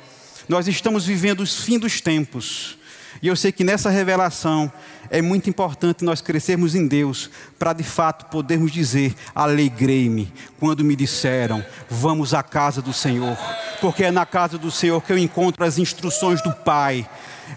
Nós 0.47 0.67
estamos 0.67 1.05
vivendo 1.05 1.39
os 1.39 1.55
fins 1.55 1.79
dos 1.79 2.01
tempos. 2.01 2.78
E 3.21 3.27
eu 3.27 3.35
sei 3.35 3.51
que 3.51 3.63
nessa 3.63 3.89
revelação 3.89 4.71
é 5.09 5.21
muito 5.21 5.49
importante 5.49 6.05
nós 6.05 6.21
crescermos 6.21 6.75
em 6.75 6.87
Deus, 6.87 7.29
para 7.57 7.73
de 7.73 7.83
fato 7.83 8.25
podermos 8.25 8.71
dizer: 8.71 9.13
alegrei-me 9.35 10.31
quando 10.59 10.83
me 10.83 10.95
disseram, 10.95 11.63
vamos 11.89 12.33
à 12.33 12.41
casa 12.43 12.81
do 12.81 12.93
Senhor, 12.93 13.37
porque 13.81 14.05
é 14.05 14.11
na 14.11 14.25
casa 14.25 14.57
do 14.57 14.71
Senhor 14.71 15.01
que 15.01 15.11
eu 15.11 15.17
encontro 15.17 15.63
as 15.65 15.77
instruções 15.77 16.41
do 16.41 16.53
Pai. 16.53 17.07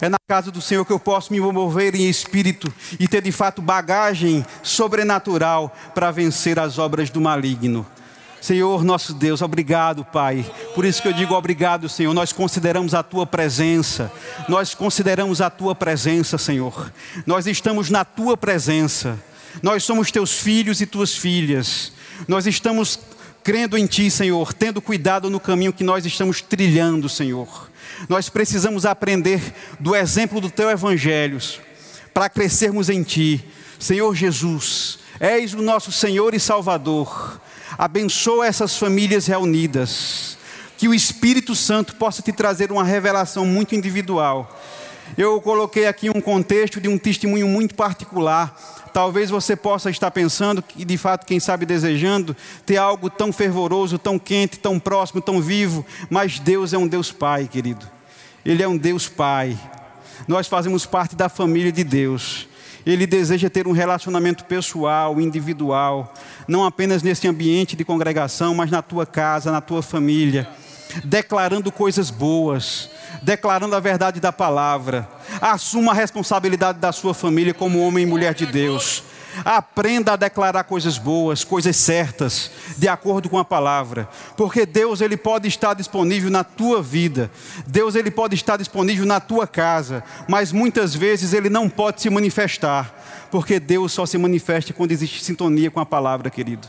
É 0.01 0.09
na 0.09 0.16
casa 0.27 0.51
do 0.51 0.62
Senhor 0.62 0.87
que 0.87 0.92
eu 0.92 0.98
posso 0.98 1.33
me 1.33 1.38
mover 1.38 1.94
em 1.94 2.09
espírito 2.09 2.72
e 2.98 3.07
ter 3.07 3.20
de 3.20 3.31
fato 3.31 3.61
bagagem 3.61 4.44
sobrenatural 4.62 5.75
para 5.94 6.11
vencer 6.11 6.59
as 6.59 6.79
obras 6.79 7.11
do 7.11 7.20
maligno. 7.20 7.87
Senhor 8.42 8.83
nosso 8.83 9.14
Deus, 9.14 9.40
obrigado, 9.40 10.05
Pai. 10.05 10.44
Por 10.74 10.85
isso 10.85 11.00
que 11.00 11.07
eu 11.07 11.12
digo 11.12 11.33
obrigado, 11.33 11.88
Senhor. 11.88 12.12
Nós 12.12 12.33
consideramos 12.33 12.92
a 12.92 13.00
tua 13.00 13.24
presença. 13.24 14.11
Nós 14.48 14.74
consideramos 14.74 15.40
a 15.40 15.48
tua 15.48 15.76
presença, 15.76 16.37
Senhor. 16.37 16.92
Nós 17.24 17.46
estamos 17.46 17.88
na 17.88 18.05
tua 18.05 18.37
presença. 18.37 19.16
Nós 19.62 19.85
somos 19.85 20.11
teus 20.11 20.33
filhos 20.40 20.81
e 20.81 20.87
tuas 20.87 21.16
filhas. 21.16 21.92
Nós 22.26 22.44
estamos 22.44 22.98
crendo 23.44 23.78
em 23.78 23.87
ti, 23.87 24.11
Senhor, 24.11 24.52
tendo 24.52 24.83
cuidado 24.83 25.31
no 25.31 25.38
caminho 25.38 25.72
que 25.72 25.85
nós 25.85 26.05
estamos 26.05 26.42
trilhando, 26.42 27.09
Senhor. 27.09 27.70
Nós 28.09 28.28
precisamos 28.28 28.85
aprender 28.85 29.40
do 29.78 29.94
exemplo 29.94 30.40
do 30.40 30.50
teu 30.50 30.68
evangelho 30.68 31.38
para 32.12 32.28
crescermos 32.28 32.90
em 32.90 33.05
ti. 33.05 33.44
Senhor 33.78 34.12
Jesus, 34.16 34.98
és 35.20 35.55
o 35.55 35.62
nosso 35.62 35.92
Senhor 35.92 36.35
e 36.35 36.40
Salvador. 36.40 37.40
Abençoa 37.78 38.46
essas 38.46 38.76
famílias 38.76 39.26
reunidas. 39.26 40.37
Que 40.76 40.88
o 40.88 40.94
Espírito 40.94 41.54
Santo 41.54 41.94
possa 41.94 42.22
te 42.22 42.32
trazer 42.32 42.72
uma 42.72 42.85
revelação 42.85 43.46
muito 43.46 43.74
individual. 43.74 44.58
Eu 45.16 45.40
coloquei 45.40 45.87
aqui 45.87 46.08
um 46.08 46.20
contexto 46.20 46.80
de 46.80 46.88
um 46.88 46.96
testemunho 46.96 47.46
muito 47.46 47.74
particular. 47.74 48.56
Talvez 48.92 49.30
você 49.30 49.54
possa 49.54 49.90
estar 49.90 50.11
pensando 50.11 50.62
e, 50.76 50.85
de 50.85 50.96
fato, 50.96 51.26
quem 51.26 51.38
sabe 51.38 51.66
desejando 51.66 52.37
ter 52.64 52.76
algo 52.76 53.11
tão 53.11 53.32
fervoroso, 53.32 53.98
tão 53.98 54.18
quente, 54.18 54.58
tão 54.58 54.78
próximo, 54.78 55.20
tão 55.20 55.40
vivo. 55.40 55.85
Mas 56.08 56.38
Deus 56.38 56.72
é 56.72 56.78
um 56.78 56.88
Deus 56.88 57.12
Pai, 57.12 57.48
querido. 57.50 57.87
Ele 58.44 58.62
é 58.62 58.68
um 58.68 58.76
Deus 58.76 59.08
Pai. 59.08 59.58
Nós 60.26 60.46
fazemos 60.46 60.87
parte 60.87 61.14
da 61.14 61.28
família 61.28 61.72
de 61.72 61.85
Deus. 61.85 62.48
Ele 62.84 63.06
deseja 63.06 63.48
ter 63.48 63.66
um 63.66 63.72
relacionamento 63.72 64.44
pessoal, 64.44 65.20
individual, 65.20 66.12
não 66.48 66.64
apenas 66.64 67.02
nesse 67.02 67.28
ambiente 67.28 67.76
de 67.76 67.84
congregação, 67.84 68.54
mas 68.54 68.70
na 68.70 68.82
tua 68.82 69.06
casa, 69.06 69.52
na 69.52 69.60
tua 69.60 69.82
família, 69.82 70.48
declarando 71.04 71.70
coisas 71.70 72.10
boas, 72.10 72.90
declarando 73.22 73.76
a 73.76 73.80
verdade 73.80 74.20
da 74.20 74.32
palavra. 74.32 75.08
Assuma 75.40 75.92
a 75.92 75.94
responsabilidade 75.94 76.78
da 76.78 76.92
sua 76.92 77.14
família 77.14 77.54
como 77.54 77.80
homem 77.80 78.04
e 78.04 78.06
mulher 78.06 78.34
de 78.34 78.46
Deus. 78.46 79.04
Aprenda 79.44 80.12
a 80.12 80.16
declarar 80.16 80.64
coisas 80.64 80.98
boas, 80.98 81.42
coisas 81.44 81.76
certas, 81.76 82.50
de 82.76 82.88
acordo 82.88 83.28
com 83.28 83.38
a 83.38 83.44
palavra, 83.44 84.08
porque 84.36 84.66
Deus 84.66 85.00
ele 85.00 85.16
pode 85.16 85.48
estar 85.48 85.74
disponível 85.74 86.30
na 86.30 86.44
tua 86.44 86.82
vida. 86.82 87.30
Deus 87.66 87.94
ele 87.94 88.10
pode 88.10 88.34
estar 88.34 88.56
disponível 88.56 89.06
na 89.06 89.20
tua 89.20 89.46
casa, 89.46 90.04
mas 90.28 90.52
muitas 90.52 90.94
vezes 90.94 91.32
ele 91.32 91.48
não 91.48 91.68
pode 91.68 92.02
se 92.02 92.10
manifestar, 92.10 92.94
porque 93.30 93.58
Deus 93.58 93.92
só 93.92 94.04
se 94.04 94.18
manifesta 94.18 94.72
quando 94.72 94.92
existe 94.92 95.24
sintonia 95.24 95.70
com 95.70 95.80
a 95.80 95.86
palavra, 95.86 96.30
querido. 96.30 96.68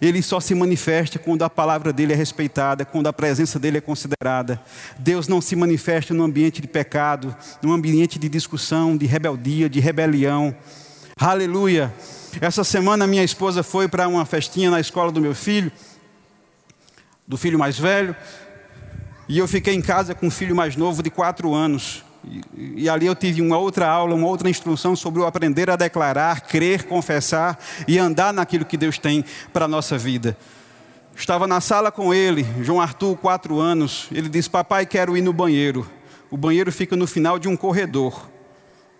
Ele 0.00 0.22
só 0.22 0.40
se 0.40 0.54
manifesta 0.54 1.18
quando 1.18 1.42
a 1.42 1.50
palavra 1.50 1.92
dele 1.92 2.14
é 2.14 2.16
respeitada, 2.16 2.86
quando 2.86 3.06
a 3.06 3.12
presença 3.12 3.58
dele 3.58 3.78
é 3.78 3.80
considerada. 3.82 4.60
Deus 4.98 5.28
não 5.28 5.42
se 5.42 5.54
manifesta 5.54 6.14
num 6.14 6.24
ambiente 6.24 6.62
de 6.62 6.66
pecado, 6.66 7.36
num 7.60 7.72
ambiente 7.72 8.18
de 8.18 8.28
discussão, 8.28 8.96
de 8.96 9.04
rebeldia, 9.04 9.68
de 9.68 9.78
rebelião. 9.78 10.56
Aleluia. 11.22 11.92
Essa 12.40 12.64
semana 12.64 13.06
minha 13.06 13.22
esposa 13.22 13.62
foi 13.62 13.86
para 13.86 14.08
uma 14.08 14.24
festinha 14.24 14.70
na 14.70 14.80
escola 14.80 15.12
do 15.12 15.20
meu 15.20 15.34
filho, 15.34 15.70
do 17.28 17.36
filho 17.36 17.58
mais 17.58 17.78
velho, 17.78 18.16
e 19.28 19.36
eu 19.36 19.46
fiquei 19.46 19.74
em 19.74 19.82
casa 19.82 20.14
com 20.14 20.28
o 20.28 20.30
filho 20.30 20.56
mais 20.56 20.76
novo 20.76 21.02
de 21.02 21.10
quatro 21.10 21.52
anos. 21.52 22.02
E, 22.24 22.84
e, 22.84 22.88
ali 22.88 23.04
eu 23.04 23.14
tive 23.14 23.42
uma 23.42 23.58
outra 23.58 23.86
aula, 23.86 24.14
uma 24.14 24.26
outra 24.26 24.48
instrução 24.48 24.96
sobre 24.96 25.20
o 25.20 25.26
aprender 25.26 25.68
a 25.68 25.76
declarar, 25.76 26.40
crer, 26.40 26.84
confessar 26.84 27.58
e 27.86 27.98
andar 27.98 28.32
naquilo 28.32 28.64
que 28.64 28.78
Deus 28.78 28.96
tem 28.98 29.22
para 29.52 29.66
a 29.66 29.68
nossa 29.68 29.98
vida. 29.98 30.34
Estava 31.14 31.46
na 31.46 31.60
sala 31.60 31.92
com 31.92 32.14
ele, 32.14 32.46
João 32.62 32.80
Arthur, 32.80 33.14
quatro 33.18 33.60
anos. 33.60 34.08
Ele 34.10 34.30
disse: 34.30 34.48
Papai, 34.48 34.86
quero 34.86 35.14
ir 35.14 35.20
no 35.20 35.34
banheiro. 35.34 35.86
O 36.30 36.38
banheiro 36.38 36.72
fica 36.72 36.96
no 36.96 37.06
final 37.06 37.38
de 37.38 37.46
um 37.46 37.58
corredor, 37.58 38.26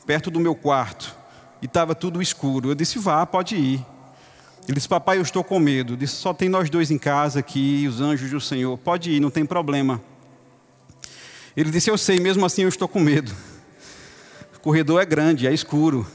perto 0.04 0.30
do 0.30 0.38
meu 0.38 0.54
quarto 0.54 1.18
e 1.62 1.66
estava 1.66 1.94
tudo 1.94 2.22
escuro. 2.22 2.70
Eu 2.70 2.74
disse: 2.74 2.98
vá, 2.98 3.24
pode 3.26 3.56
ir. 3.56 3.84
Ele 4.66 4.74
disse: 4.74 4.88
Papai, 4.88 5.18
eu 5.18 5.22
estou 5.22 5.42
com 5.42 5.58
medo. 5.58 5.96
Disse: 5.96 6.16
Só 6.16 6.32
tem 6.32 6.48
nós 6.48 6.70
dois 6.70 6.90
em 6.90 6.98
casa 6.98 7.40
aqui, 7.40 7.86
os 7.88 8.00
anjos 8.00 8.30
do 8.30 8.40
Senhor. 8.40 8.76
Pode 8.78 9.10
ir, 9.10 9.20
não 9.20 9.30
tem 9.30 9.44
problema. 9.44 10.00
Ele 11.56 11.70
disse: 11.70 11.90
Eu 11.90 11.98
sei, 11.98 12.20
mesmo 12.20 12.44
assim 12.44 12.62
eu 12.62 12.68
estou 12.68 12.86
com 12.86 13.00
medo. 13.00 13.34
O 14.56 14.60
corredor 14.60 15.00
é 15.00 15.04
grande, 15.04 15.46
é 15.46 15.52
escuro. 15.52 16.06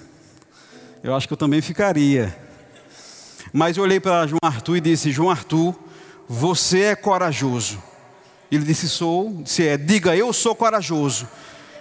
Eu 1.04 1.16
acho 1.16 1.28
que 1.28 1.34
eu 1.34 1.38
também 1.38 1.62
ficaria. 1.62 2.36
Mas 3.52 3.78
eu 3.78 3.84
olhei 3.84 4.00
para 4.00 4.28
João 4.28 4.40
Arthur 4.44 4.78
e 4.78 4.82
disse: 4.82 5.12
João 5.12 5.30
Arthur, 5.30 5.76
você 6.28 6.84
é 6.84 6.96
corajoso. 6.96 7.82
Ele 8.52 8.64
disse: 8.64 8.88
Sou. 8.88 9.42
Disse: 9.44 9.68
É, 9.68 9.78
diga, 9.78 10.16
eu 10.16 10.32
sou 10.32 10.56
corajoso. 10.56 11.28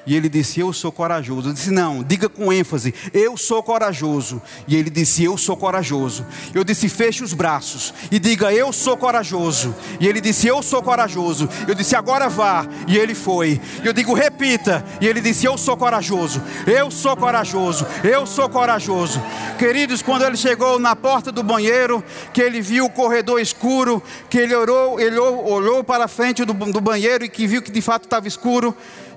E 0.06 0.14
ele 0.14 0.28
disse: 0.28 0.60
Eu 0.60 0.72
sou 0.72 0.92
corajoso. 0.92 1.48
Eu 1.48 1.52
disse: 1.52 1.70
Não, 1.70 2.02
diga 2.02 2.28
com 2.28 2.52
ênfase: 2.52 2.94
Eu 3.12 3.36
sou 3.36 3.62
corajoso. 3.62 4.40
E 4.68 4.76
ele 4.76 4.90
disse: 4.90 5.24
Eu 5.24 5.38
sou 5.38 5.56
corajoso. 5.56 6.26
Eu 6.54 6.62
disse: 6.62 6.88
Feche 6.88 7.24
os 7.24 7.32
braços 7.32 7.94
e 8.10 8.18
diga: 8.18 8.52
Eu 8.52 8.72
sou 8.72 8.96
corajoso. 8.96 9.74
E 9.98 10.06
ele 10.06 10.20
disse: 10.20 10.46
Eu 10.46 10.62
sou 10.62 10.82
corajoso. 10.82 11.48
Eu 11.66 11.74
disse: 11.74 11.96
Agora 11.96 12.28
vá. 12.28 12.66
E 12.86 12.96
ele 12.96 13.14
foi. 13.14 13.60
Eu 13.82 13.92
digo: 13.92 14.12
Repita. 14.12 14.84
E 15.00 15.06
ele 15.06 15.20
disse: 15.20 15.46
Eu 15.46 15.56
sou 15.56 15.76
corajoso. 15.76 16.42
Eu 16.66 16.90
sou 16.90 17.16
corajoso. 17.16 17.86
Eu 18.02 18.26
sou 18.26 18.48
corajoso. 18.48 19.22
Queridos, 19.58 20.02
quando 20.02 20.24
ele 20.24 20.36
chegou 20.36 20.78
na 20.78 20.94
porta 20.94 21.32
do 21.32 21.42
banheiro, 21.42 22.04
que 22.32 22.42
ele 22.42 22.60
viu 22.60 22.84
o 22.84 22.90
corredor 22.90 23.40
escuro, 23.40 24.02
que 24.28 24.38
ele 24.38 24.54
orou, 24.54 25.00
ele 25.00 25.18
olhou 25.18 25.82
para 25.82 26.04
a 26.04 26.08
frente 26.08 26.44
do, 26.44 26.52
do 26.52 26.80
banheiro 26.80 27.24
e 27.24 27.28
que 27.28 27.46
viu 27.46 27.62
que 27.62 27.70
de 27.70 27.80
fato 27.80 28.04
estava 28.04 28.28
escuro 28.28 28.76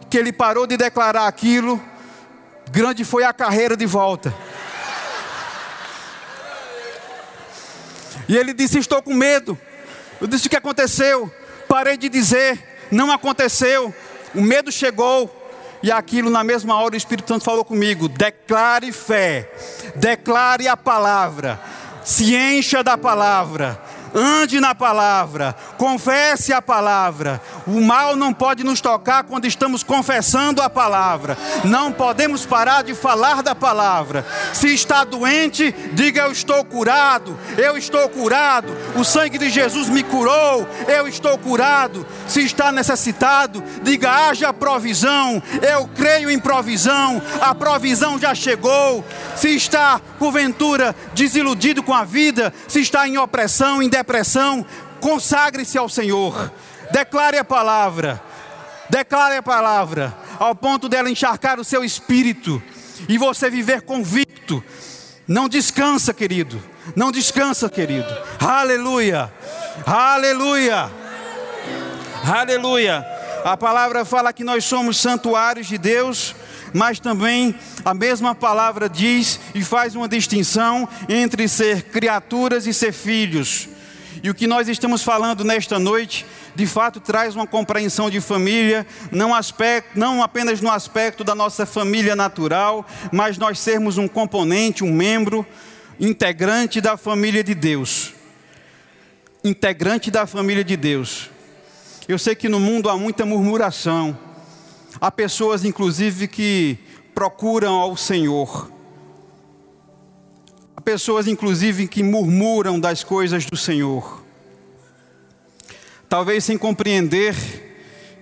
que 0.10 0.18
ele 0.18 0.32
parou 0.32 0.66
de 0.66 0.78
declarar 0.78 1.28
aquilo, 1.28 1.82
grande 2.72 3.04
foi 3.04 3.24
a 3.24 3.34
carreira 3.34 3.76
de 3.76 3.86
volta. 3.86 4.34
E 8.28 8.36
ele 8.36 8.54
disse: 8.54 8.78
Estou 8.78 9.02
com 9.02 9.14
medo. 9.14 9.58
Eu 10.20 10.28
disse: 10.28 10.48
O 10.48 10.50
que 10.50 10.56
aconteceu? 10.56 11.32
Parei 11.68 11.98
de 11.98 12.10
dizer, 12.10 12.88
não 12.90 13.12
aconteceu. 13.12 13.94
O 14.34 14.42
medo 14.42 14.72
chegou. 14.72 15.34
E 15.84 15.92
aquilo, 15.92 16.30
na 16.30 16.44
mesma 16.44 16.76
hora, 16.80 16.96
o 16.96 16.98
Espírito 16.98 17.28
Santo 17.28 17.46
falou 17.46 17.64
comigo: 17.64 18.10
declare 18.10 18.92
fé, 18.92 19.52
declare 19.96 20.68
a 20.68 20.76
palavra, 20.76 21.60
se 22.04 22.36
encha 22.36 22.84
da 22.84 22.98
palavra, 22.98 23.80
ande 24.14 24.60
na 24.60 24.74
palavra, 24.74 25.56
confesse 25.78 26.54
a 26.54 26.62
palavra. 26.62 27.42
O 27.66 27.82
mal 27.82 28.16
não 28.16 28.34
pode 28.34 28.64
nos 28.64 28.82
tocar 28.82 29.24
quando 29.24 29.46
estamos 29.46 29.84
confessando 29.84 30.62
a 30.62 30.70
palavra. 30.70 31.38
Não 31.64 31.92
podemos 31.92 32.46
parar 32.46 32.84
de 32.84 32.94
falar 32.94 33.44
da 33.44 33.54
palavra. 33.54 34.26
Se 34.54 34.74
está 34.74 35.04
doente, 35.04 35.74
diga: 35.94 36.22
Eu 36.22 36.32
estou 36.32 36.64
curado, 36.64 37.38
eu 37.58 37.78
estou 37.78 38.08
curado. 38.10 38.76
O 38.96 39.04
sangue 39.04 39.38
de 39.38 39.50
Jesus 39.50 39.90
me 39.90 40.04
curou, 40.04 40.68
eu 40.88 41.08
estou 41.08 41.38
curado. 41.38 42.06
Se 42.28 42.42
está 42.42 42.72
necessitado, 42.72 43.64
diga: 43.82 44.12
Haja 44.12 44.54
provisão, 44.54 45.42
eu 45.62 45.88
creio 45.96 46.30
em 46.30 46.40
provisão, 46.40 47.22
a 47.42 47.54
provisão 47.54 48.20
já 48.20 48.34
chegou. 48.34 49.04
Se 49.36 49.56
está, 49.56 50.02
porventura, 50.18 50.96
desiludido 51.14 51.84
com 51.84 51.94
a 51.94 52.04
vida, 52.04 52.54
se 52.68 52.82
está 52.82 53.08
em 53.08 53.18
opressão, 53.18 53.82
em 53.82 53.90
depressão, 53.90 54.66
consagre-se 55.00 55.78
ao 55.78 55.88
Senhor. 55.90 56.52
Declare 56.92 57.38
a 57.38 57.44
palavra. 57.44 58.22
Declare 58.90 59.36
a 59.36 59.44
palavra, 59.44 60.16
ao 60.40 60.56
ponto 60.56 60.88
dela 60.88 61.10
encharcar 61.10 61.60
o 61.60 61.64
seu 61.64 61.84
espírito 61.84 62.62
e 63.10 63.18
você 63.18 63.50
viver 63.50 63.82
convicto. 63.82 64.64
Não 65.28 65.50
descansa, 65.50 66.14
querido. 66.14 66.62
Não 66.96 67.12
descansa, 67.12 67.70
querido. 67.70 68.08
Aleluia. 68.40 69.32
Aleluia. 69.86 70.90
Aleluia. 72.24 73.06
A 73.44 73.58
palavra 73.58 74.06
fala 74.06 74.32
que 74.32 74.44
nós 74.44 74.64
somos 74.64 74.98
santuários 74.98 75.68
de 75.68 75.78
Deus, 75.78 76.34
mas 76.74 77.00
também 77.00 77.56
a 77.84 77.94
mesma 77.94 78.34
palavra 78.36 78.90
diz 78.90 79.40
e 79.54 79.64
faz 79.64 79.96
uma 79.96 80.08
distinção 80.08 80.88
entre 81.08 81.48
ser 81.48 81.84
criaturas 81.84 82.68
e 82.68 82.74
ser 82.74 82.92
filhos. 82.92 83.70
E 84.24 84.30
o 84.30 84.36
que 84.36 84.48
nós 84.48 84.68
estamos 84.68 85.04
falando 85.04 85.44
nesta 85.44 85.78
noite, 85.78 86.26
de 86.56 86.66
fato, 86.66 87.00
traz 87.00 87.36
uma 87.36 87.46
compreensão 87.46 88.10
de 88.10 88.20
família, 88.20 88.86
não, 89.12 89.34
aspecto, 89.34 89.98
não 89.98 90.24
apenas 90.24 90.60
no 90.60 90.72
aspecto 90.72 91.24
da 91.24 91.36
nossa 91.36 91.66
família 91.66 92.16
natural, 92.16 92.86
mas 93.12 93.38
nós 93.38 93.60
sermos 93.60 93.98
um 93.98 94.08
componente, 94.08 94.84
um 94.84 94.92
membro, 94.92 95.46
integrante 96.00 96.82
da 96.82 96.98
família 96.98 97.44
de 97.44 97.54
Deus. 97.54 98.14
Integrante 99.44 100.10
da 100.10 100.26
família 100.26 100.64
de 100.64 100.76
Deus. 100.76 101.30
Eu 102.08 102.18
sei 102.18 102.36
que 102.36 102.50
no 102.50 102.60
mundo 102.60 102.90
há 102.90 102.98
muita 102.98 103.26
murmuração, 103.26 104.18
há 105.00 105.12
pessoas, 105.12 105.64
inclusive, 105.66 106.28
que 106.28 106.78
procuram 107.14 107.74
ao 107.74 107.96
Senhor 107.98 108.78
pessoas, 110.88 111.28
inclusive, 111.28 111.86
que 111.86 112.02
murmuram 112.02 112.80
das 112.80 113.04
coisas 113.04 113.44
do 113.44 113.58
Senhor. 113.58 114.24
Talvez 116.08 116.46
sem 116.46 116.58
compreender 116.58 117.36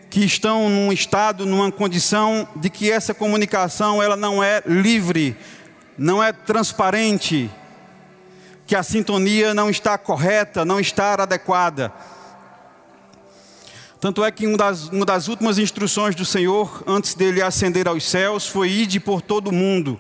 que 0.09 0.21
estão 0.21 0.67
num 0.67 0.91
estado, 0.91 1.45
numa 1.45 1.71
condição 1.71 2.47
de 2.55 2.71
que 2.71 2.91
essa 2.91 3.13
comunicação 3.13 4.01
ela 4.01 4.15
não 4.15 4.43
é 4.43 4.63
livre, 4.65 5.37
não 5.95 6.23
é 6.23 6.33
transparente, 6.33 7.51
que 8.65 8.75
a 8.75 8.81
sintonia 8.81 9.53
não 9.53 9.69
está 9.69 9.95
correta, 9.95 10.65
não 10.65 10.79
está 10.79 11.13
adequada. 11.13 11.93
Tanto 14.05 14.23
é 14.23 14.29
que 14.31 14.45
uma 14.45 14.55
das, 14.55 14.87
uma 14.89 15.03
das 15.03 15.27
últimas 15.27 15.57
instruções 15.57 16.13
do 16.13 16.23
Senhor, 16.23 16.83
antes 16.85 17.15
dele 17.15 17.41
ascender 17.41 17.87
aos 17.87 18.07
céus, 18.07 18.47
foi: 18.47 18.69
ide 18.69 18.99
por 18.99 19.19
todo 19.19 19.47
o 19.47 19.51
mundo, 19.51 19.99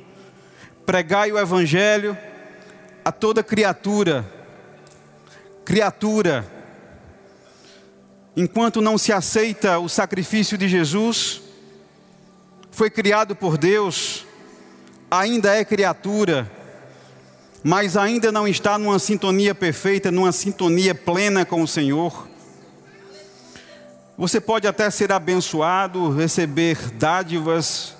pregai 0.85 1.31
o 1.31 1.39
Evangelho 1.39 2.15
a 3.03 3.11
toda 3.11 3.41
criatura, 3.41 4.23
criatura, 5.65 6.47
enquanto 8.37 8.79
não 8.79 8.95
se 8.95 9.11
aceita 9.11 9.79
o 9.79 9.89
sacrifício 9.89 10.55
de 10.55 10.69
Jesus, 10.69 11.41
foi 12.69 12.91
criado 12.91 13.35
por 13.35 13.57
Deus, 13.57 14.23
ainda 15.09 15.55
é 15.55 15.65
criatura, 15.65 16.47
mas 17.63 17.97
ainda 17.97 18.31
não 18.31 18.47
está 18.47 18.77
numa 18.77 18.99
sintonia 18.99 19.55
perfeita, 19.55 20.11
numa 20.11 20.31
sintonia 20.31 20.93
plena 20.93 21.43
com 21.43 21.63
o 21.63 21.67
Senhor. 21.67 22.34
Você 24.17 24.39
pode 24.39 24.65
até 24.65 24.89
ser 24.89 25.11
abençoado, 25.11 26.09
receber 26.09 26.77
dádivas, 26.93 27.97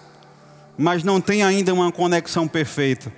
mas 0.78 1.04
não 1.04 1.20
tem 1.20 1.44
ainda 1.44 1.74
uma 1.74 1.92
conexão 1.92 2.48
perfeita. 2.48 3.12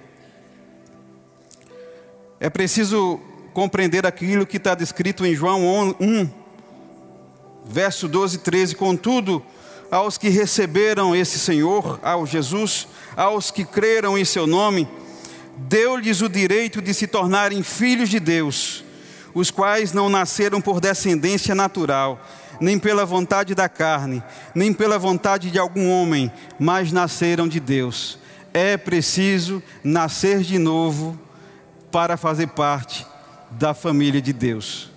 É 2.39 2.49
preciso 2.49 3.19
compreender 3.53 4.05
aquilo 4.07 4.47
que 4.47 4.57
está 4.57 4.73
descrito 4.73 5.23
em 5.27 5.35
João 5.35 5.95
1, 5.99 6.29
verso 7.65 8.07
12 8.07 8.37
e 8.37 8.39
13. 8.39 8.75
Contudo, 8.75 9.45
aos 9.91 10.17
que 10.17 10.29
receberam 10.29 11.15
esse 11.15 11.37
Senhor, 11.37 11.99
ao 12.01 12.25
Jesus, 12.25 12.87
aos 13.15 13.51
que 13.51 13.63
creram 13.63 14.17
em 14.17 14.25
seu 14.25 14.47
nome, 14.47 14.87
deu-lhes 15.55 16.21
o 16.21 16.29
direito 16.29 16.81
de 16.81 16.95
se 16.95 17.05
tornarem 17.05 17.61
filhos 17.61 18.09
de 18.09 18.19
Deus, 18.19 18.83
os 19.35 19.51
quais 19.51 19.93
não 19.93 20.09
nasceram 20.09 20.59
por 20.59 20.79
descendência 20.79 21.53
natural, 21.53 22.19
nem 22.59 22.77
pela 22.79 23.05
vontade 23.05 23.53
da 23.53 23.69
carne, 23.69 24.23
nem 24.53 24.73
pela 24.73 24.97
vontade 24.97 25.51
de 25.51 25.59
algum 25.59 25.89
homem, 25.89 26.31
mas 26.59 26.91
nasceram 26.91 27.47
de 27.47 27.59
Deus. 27.59 28.19
É 28.53 28.77
preciso 28.77 29.61
nascer 29.83 30.41
de 30.41 30.57
novo 30.57 31.19
para 31.91 32.17
fazer 32.17 32.47
parte 32.47 33.05
da 33.51 33.73
família 33.73 34.21
de 34.21 34.33
Deus. 34.33 34.89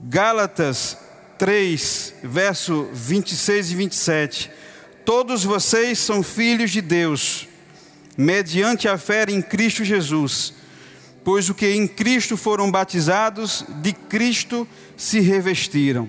Gálatas 0.00 0.96
3, 1.38 2.14
verso 2.22 2.88
26 2.92 3.70
e 3.70 3.74
27. 3.74 4.50
Todos 5.04 5.44
vocês 5.44 5.98
são 5.98 6.22
filhos 6.22 6.70
de 6.70 6.80
Deus, 6.80 7.48
mediante 8.16 8.88
a 8.88 8.98
fé 8.98 9.24
em 9.28 9.40
Cristo 9.40 9.84
Jesus, 9.84 10.54
pois 11.28 11.50
o 11.50 11.54
que 11.54 11.74
em 11.74 11.86
Cristo 11.86 12.38
foram 12.38 12.70
batizados, 12.70 13.62
de 13.82 13.92
Cristo 13.92 14.66
se 14.96 15.20
revestiram. 15.20 16.08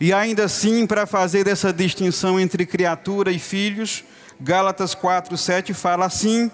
E 0.00 0.14
ainda 0.14 0.46
assim, 0.46 0.86
para 0.86 1.04
fazer 1.04 1.46
essa 1.46 1.74
distinção 1.74 2.40
entre 2.40 2.64
criatura 2.64 3.30
e 3.30 3.38
filhos, 3.38 4.02
Gálatas 4.40 4.94
4, 4.94 5.36
7 5.36 5.74
fala 5.74 6.06
assim: 6.06 6.50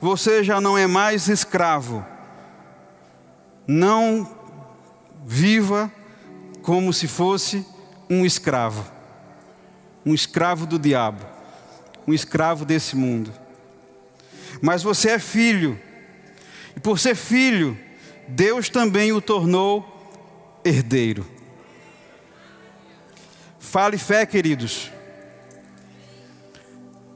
você 0.00 0.42
já 0.42 0.60
não 0.60 0.76
é 0.76 0.88
mais 0.88 1.28
escravo. 1.28 2.04
Não 3.68 4.28
viva 5.24 5.92
como 6.60 6.92
se 6.92 7.06
fosse 7.06 7.64
um 8.10 8.26
escravo. 8.26 8.84
Um 10.04 10.12
escravo 10.12 10.66
do 10.66 10.76
diabo. 10.76 11.24
Um 12.04 12.12
escravo 12.12 12.64
desse 12.64 12.96
mundo. 12.96 13.32
Mas 14.60 14.82
você 14.82 15.10
é 15.10 15.20
filho. 15.20 15.85
E 16.76 16.80
por 16.80 16.98
ser 16.98 17.16
filho, 17.16 17.76
Deus 18.28 18.68
também 18.68 19.12
o 19.12 19.20
tornou 19.20 19.84
herdeiro. 20.64 21.26
Fale 23.58 23.96
fé, 23.98 24.26
queridos. 24.26 24.90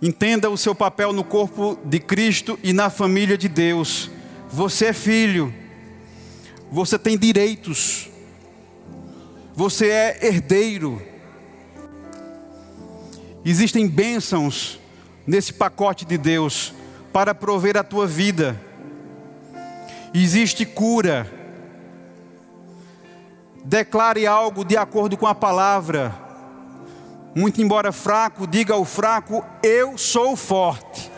Entenda 0.02 0.48
o 0.48 0.56
seu 0.56 0.74
papel 0.74 1.12
no 1.12 1.22
corpo 1.22 1.78
de 1.84 1.98
Cristo 1.98 2.58
e 2.62 2.72
na 2.72 2.88
família 2.88 3.36
de 3.36 3.48
Deus. 3.48 4.10
Você 4.48 4.86
é 4.86 4.92
filho. 4.92 5.54
Você 6.70 6.98
tem 6.98 7.18
direitos. 7.18 8.08
Você 9.54 9.90
é 9.90 10.26
herdeiro. 10.26 11.02
Existem 13.44 13.86
bênçãos 13.86 14.80
nesse 15.26 15.52
pacote 15.52 16.04
de 16.04 16.16
Deus 16.16 16.72
para 17.12 17.34
prover 17.34 17.76
a 17.76 17.84
tua 17.84 18.06
vida. 18.06 18.58
Existe 20.12 20.66
cura. 20.66 21.30
Declare 23.64 24.26
algo 24.26 24.64
de 24.64 24.76
acordo 24.76 25.16
com 25.16 25.26
a 25.26 25.34
palavra. 25.34 26.12
Muito 27.34 27.62
embora 27.62 27.92
fraco, 27.92 28.46
diga 28.46 28.74
ao 28.74 28.84
fraco: 28.84 29.44
Eu 29.62 29.96
sou 29.96 30.34
forte. 30.34 31.10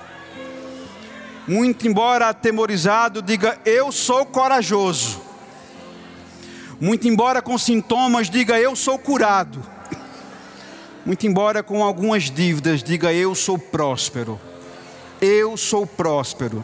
Muito 1.48 1.88
embora 1.88 2.28
atemorizado, 2.28 3.22
diga: 3.22 3.58
Eu 3.64 3.90
sou 3.90 4.26
corajoso. 4.26 5.22
Muito 6.78 7.08
embora 7.08 7.40
com 7.40 7.56
sintomas, 7.56 8.28
diga: 8.28 8.60
Eu 8.60 8.76
sou 8.76 8.98
curado. 8.98 9.62
Muito 11.06 11.26
embora 11.26 11.62
com 11.62 11.82
algumas 11.82 12.24
dívidas, 12.24 12.82
diga: 12.82 13.10
Eu 13.10 13.34
sou 13.34 13.58
próspero. 13.58 14.38
Eu 15.18 15.56
sou 15.56 15.86
próspero. 15.86 16.62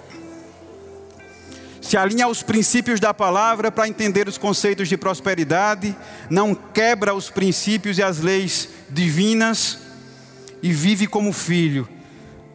Se 1.88 1.96
alinha 1.96 2.26
aos 2.26 2.42
princípios 2.42 3.00
da 3.00 3.14
palavra 3.14 3.72
para 3.72 3.88
entender 3.88 4.28
os 4.28 4.36
conceitos 4.36 4.90
de 4.90 4.96
prosperidade, 4.98 5.96
não 6.28 6.54
quebra 6.54 7.14
os 7.14 7.30
princípios 7.30 7.96
e 7.96 8.02
as 8.02 8.18
leis 8.18 8.68
divinas 8.90 9.78
e 10.62 10.70
vive 10.70 11.06
como 11.06 11.32
filho. 11.32 11.88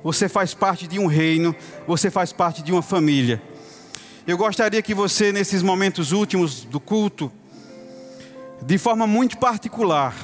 Você 0.04 0.30
faz 0.30 0.54
parte 0.54 0.86
de 0.86 1.00
um 1.00 1.08
reino, 1.08 1.56
você 1.88 2.12
faz 2.12 2.32
parte 2.32 2.62
de 2.62 2.72
uma 2.72 2.84
família. 2.84 3.42
Eu 4.28 4.38
gostaria 4.38 4.84
que 4.84 4.94
você, 4.94 5.32
nesses 5.32 5.64
momentos 5.64 6.12
últimos 6.12 6.64
do 6.64 6.80
culto, 6.80 7.32
de 8.62 8.78
forma 8.78 9.08
muito 9.08 9.40
particular, 9.40 10.16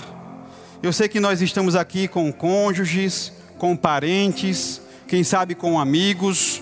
eu 0.84 0.93
sei 0.93 1.10
que 1.10 1.20
nós 1.20 1.41
estamos 1.41 1.76
aqui 1.76 2.07
com 2.07 2.32
cônjuges, 2.32 3.34
com 3.57 3.76
parentes, 3.76 4.80
quem 5.07 5.24
sabe 5.24 5.55
com 5.55 5.80
amigos. 5.80 6.62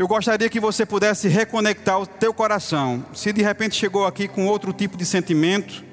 Eu 0.00 0.08
gostaria 0.08 0.48
que 0.48 0.58
você 0.58 0.86
pudesse 0.86 1.28
reconectar 1.28 2.00
o 2.00 2.06
teu 2.06 2.32
coração. 2.32 3.04
Se 3.12 3.34
de 3.34 3.42
repente 3.42 3.74
chegou 3.74 4.06
aqui 4.06 4.26
com 4.26 4.46
outro 4.46 4.72
tipo 4.72 4.96
de 4.96 5.04
sentimento, 5.04 5.84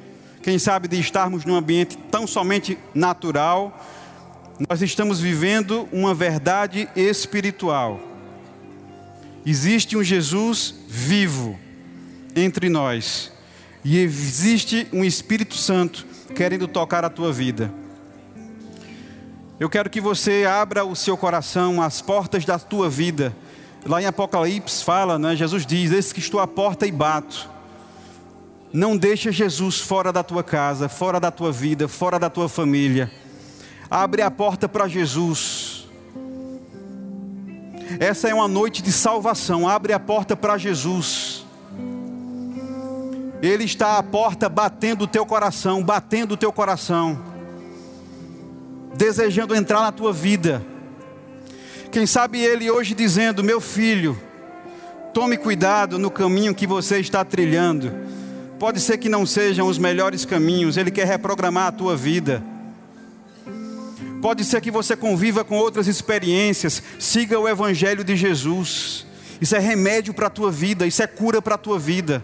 quem 0.41 0.57
sabe 0.57 0.87
de 0.87 0.97
estarmos 0.97 1.43
num 1.43 1.53
ambiente 1.53 1.97
tão 2.09 2.25
somente 2.25 2.79
natural, 2.95 3.85
nós 4.69 4.81
estamos 4.81 5.19
vivendo 5.19 5.89
uma 5.91 6.13
verdade 6.13 6.87
espiritual. 6.95 7.99
Existe 9.45 9.97
um 9.97 10.03
Jesus 10.05 10.73
vivo 10.87 11.59
entre 12.33 12.69
nós. 12.69 13.29
E 13.83 13.99
existe 13.99 14.87
um 14.93 15.03
Espírito 15.03 15.55
Santo 15.55 16.07
querendo 16.33 16.65
tocar 16.65 17.03
a 17.03 17.09
tua 17.09 17.33
vida. 17.33 17.73
Eu 19.59 19.69
quero 19.69 19.89
que 19.89 19.99
você 19.99 20.45
abra 20.45 20.85
o 20.85 20.95
seu 20.95 21.17
coração 21.17 21.81
às 21.81 22.01
portas 22.01 22.45
da 22.45 22.57
tua 22.57 22.89
vida. 22.89 23.35
Lá 23.85 24.01
em 24.01 24.05
Apocalipse 24.05 24.83
fala, 24.83 25.17
né? 25.17 25.35
Jesus 25.35 25.65
diz: 25.65 25.91
Eis 25.91 26.11
que 26.11 26.19
estou 26.19 26.39
à 26.39 26.47
porta 26.47 26.85
e 26.85 26.91
bato. 26.91 27.49
Não 28.73 28.97
deixa 28.97 29.31
Jesus 29.31 29.79
fora 29.79 30.11
da 30.11 30.23
tua 30.23 30.43
casa, 30.43 30.89
fora 30.89 31.19
da 31.19 31.31
tua 31.31 31.51
vida, 31.51 31.87
fora 31.87 32.19
da 32.19 32.29
tua 32.29 32.49
família. 32.49 33.11
Abre 33.89 34.21
a 34.21 34.29
porta 34.29 34.67
para 34.67 34.87
Jesus. 34.87 35.87
Essa 37.99 38.27
é 38.27 38.33
uma 38.33 38.47
noite 38.47 38.81
de 38.81 38.91
salvação. 38.91 39.67
Abre 39.67 39.93
a 39.93 39.99
porta 39.99 40.35
para 40.35 40.57
Jesus. 40.57 41.45
Ele 43.41 43.63
está 43.63 43.97
à 43.97 44.03
porta 44.03 44.49
batendo 44.49 45.03
o 45.03 45.07
teu 45.07 45.25
coração, 45.25 45.83
batendo 45.83 46.33
o 46.33 46.37
teu 46.37 46.51
coração, 46.51 47.17
desejando 48.95 49.55
entrar 49.55 49.81
na 49.81 49.91
tua 49.91 50.11
vida. 50.11 50.65
Quem 51.91 52.05
sabe 52.05 52.39
ele 52.39 52.69
hoje 52.69 52.93
dizendo: 52.93 53.43
Meu 53.43 53.61
filho, 53.61 54.19
tome 55.13 55.37
cuidado 55.37 55.97
no 55.97 56.11
caminho 56.11 56.53
que 56.53 56.67
você 56.67 56.99
está 56.99 57.23
trilhando. 57.23 57.91
Pode 58.59 58.79
ser 58.79 58.97
que 58.97 59.07
não 59.07 59.25
sejam 59.25 59.67
os 59.67 59.77
melhores 59.77 60.25
caminhos, 60.25 60.77
ele 60.77 60.91
quer 60.91 61.05
reprogramar 61.05 61.67
a 61.67 61.71
tua 61.71 61.95
vida. 61.95 62.43
Pode 64.21 64.43
ser 64.43 64.61
que 64.61 64.71
você 64.71 64.95
conviva 64.95 65.43
com 65.43 65.57
outras 65.57 65.87
experiências, 65.87 66.81
siga 66.99 67.39
o 67.39 67.47
Evangelho 67.47 68.03
de 68.03 68.15
Jesus. 68.15 69.05
Isso 69.39 69.55
é 69.55 69.59
remédio 69.59 70.13
para 70.13 70.27
a 70.27 70.29
tua 70.29 70.51
vida, 70.51 70.87
isso 70.87 71.03
é 71.03 71.07
cura 71.07 71.39
para 71.41 71.55
a 71.55 71.57
tua 71.57 71.77
vida. 71.77 72.23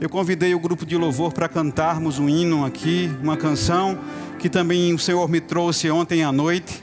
Eu 0.00 0.08
convidei 0.08 0.54
o 0.54 0.60
grupo 0.60 0.86
de 0.86 0.96
louvor 0.96 1.32
para 1.32 1.46
cantarmos 1.46 2.18
um 2.18 2.26
hino 2.26 2.64
aqui, 2.64 3.10
uma 3.22 3.36
canção 3.36 3.98
que 4.38 4.48
também 4.48 4.94
o 4.94 4.98
Senhor 4.98 5.28
me 5.28 5.42
trouxe 5.42 5.90
ontem 5.90 6.24
à 6.24 6.32
noite. 6.32 6.82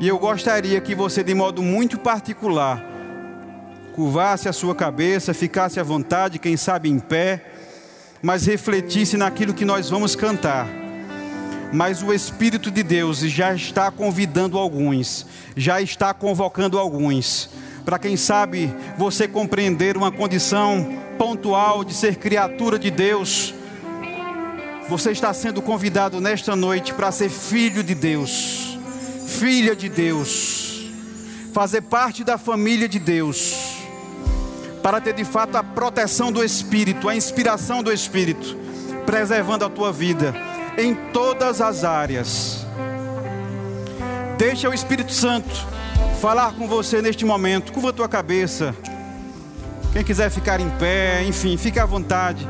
E 0.00 0.06
eu 0.08 0.18
gostaria 0.18 0.80
que 0.80 0.94
você, 0.94 1.22
de 1.22 1.34
modo 1.34 1.62
muito 1.62 1.98
particular, 1.98 2.84
curvasse 3.94 4.48
a 4.48 4.52
sua 4.52 4.74
cabeça, 4.74 5.34
ficasse 5.34 5.80
à 5.80 5.82
vontade, 5.82 6.38
quem 6.38 6.56
sabe 6.56 6.88
em 6.88 6.98
pé, 6.98 7.44
mas 8.22 8.46
refletisse 8.46 9.16
naquilo 9.16 9.54
que 9.54 9.64
nós 9.64 9.90
vamos 9.90 10.14
cantar. 10.14 10.68
Mas 11.72 12.02
o 12.02 12.12
Espírito 12.12 12.70
de 12.70 12.82
Deus 12.82 13.18
já 13.20 13.54
está 13.54 13.90
convidando 13.90 14.56
alguns, 14.56 15.26
já 15.56 15.80
está 15.82 16.14
convocando 16.14 16.78
alguns, 16.78 17.50
para 17.84 17.98
quem 17.98 18.16
sabe 18.16 18.70
você 18.96 19.26
compreender 19.26 19.96
uma 19.96 20.12
condição 20.12 20.98
pontual 21.18 21.84
de 21.84 21.94
ser 21.94 22.16
criatura 22.16 22.78
de 22.78 22.90
Deus, 22.90 23.54
você 24.88 25.10
está 25.10 25.32
sendo 25.34 25.60
convidado 25.60 26.20
nesta 26.20 26.54
noite 26.54 26.94
para 26.94 27.10
ser 27.10 27.28
filho 27.28 27.82
de 27.82 27.94
Deus, 27.94 28.67
filha 29.28 29.76
de 29.76 29.90
Deus, 29.90 30.90
fazer 31.52 31.82
parte 31.82 32.24
da 32.24 32.38
família 32.38 32.88
de 32.88 32.98
Deus, 32.98 33.76
para 34.82 35.00
ter 35.00 35.12
de 35.12 35.24
fato 35.24 35.56
a 35.56 35.62
proteção 35.62 36.32
do 36.32 36.42
Espírito, 36.42 37.08
a 37.08 37.14
inspiração 37.14 37.82
do 37.82 37.92
Espírito, 37.92 38.56
preservando 39.04 39.66
a 39.66 39.68
tua 39.68 39.92
vida 39.92 40.34
em 40.78 40.94
todas 41.12 41.60
as 41.60 41.84
áreas. 41.84 42.66
Deixa 44.38 44.68
o 44.70 44.74
Espírito 44.74 45.12
Santo 45.12 45.66
falar 46.22 46.54
com 46.54 46.66
você 46.66 47.02
neste 47.02 47.24
momento, 47.24 47.70
curva 47.70 47.90
a 47.90 47.92
tua 47.92 48.08
cabeça. 48.08 48.74
Quem 49.92 50.02
quiser 50.02 50.30
ficar 50.30 50.58
em 50.58 50.70
pé, 50.70 51.22
enfim, 51.24 51.56
fique 51.58 51.78
à 51.78 51.84
vontade. 51.84 52.48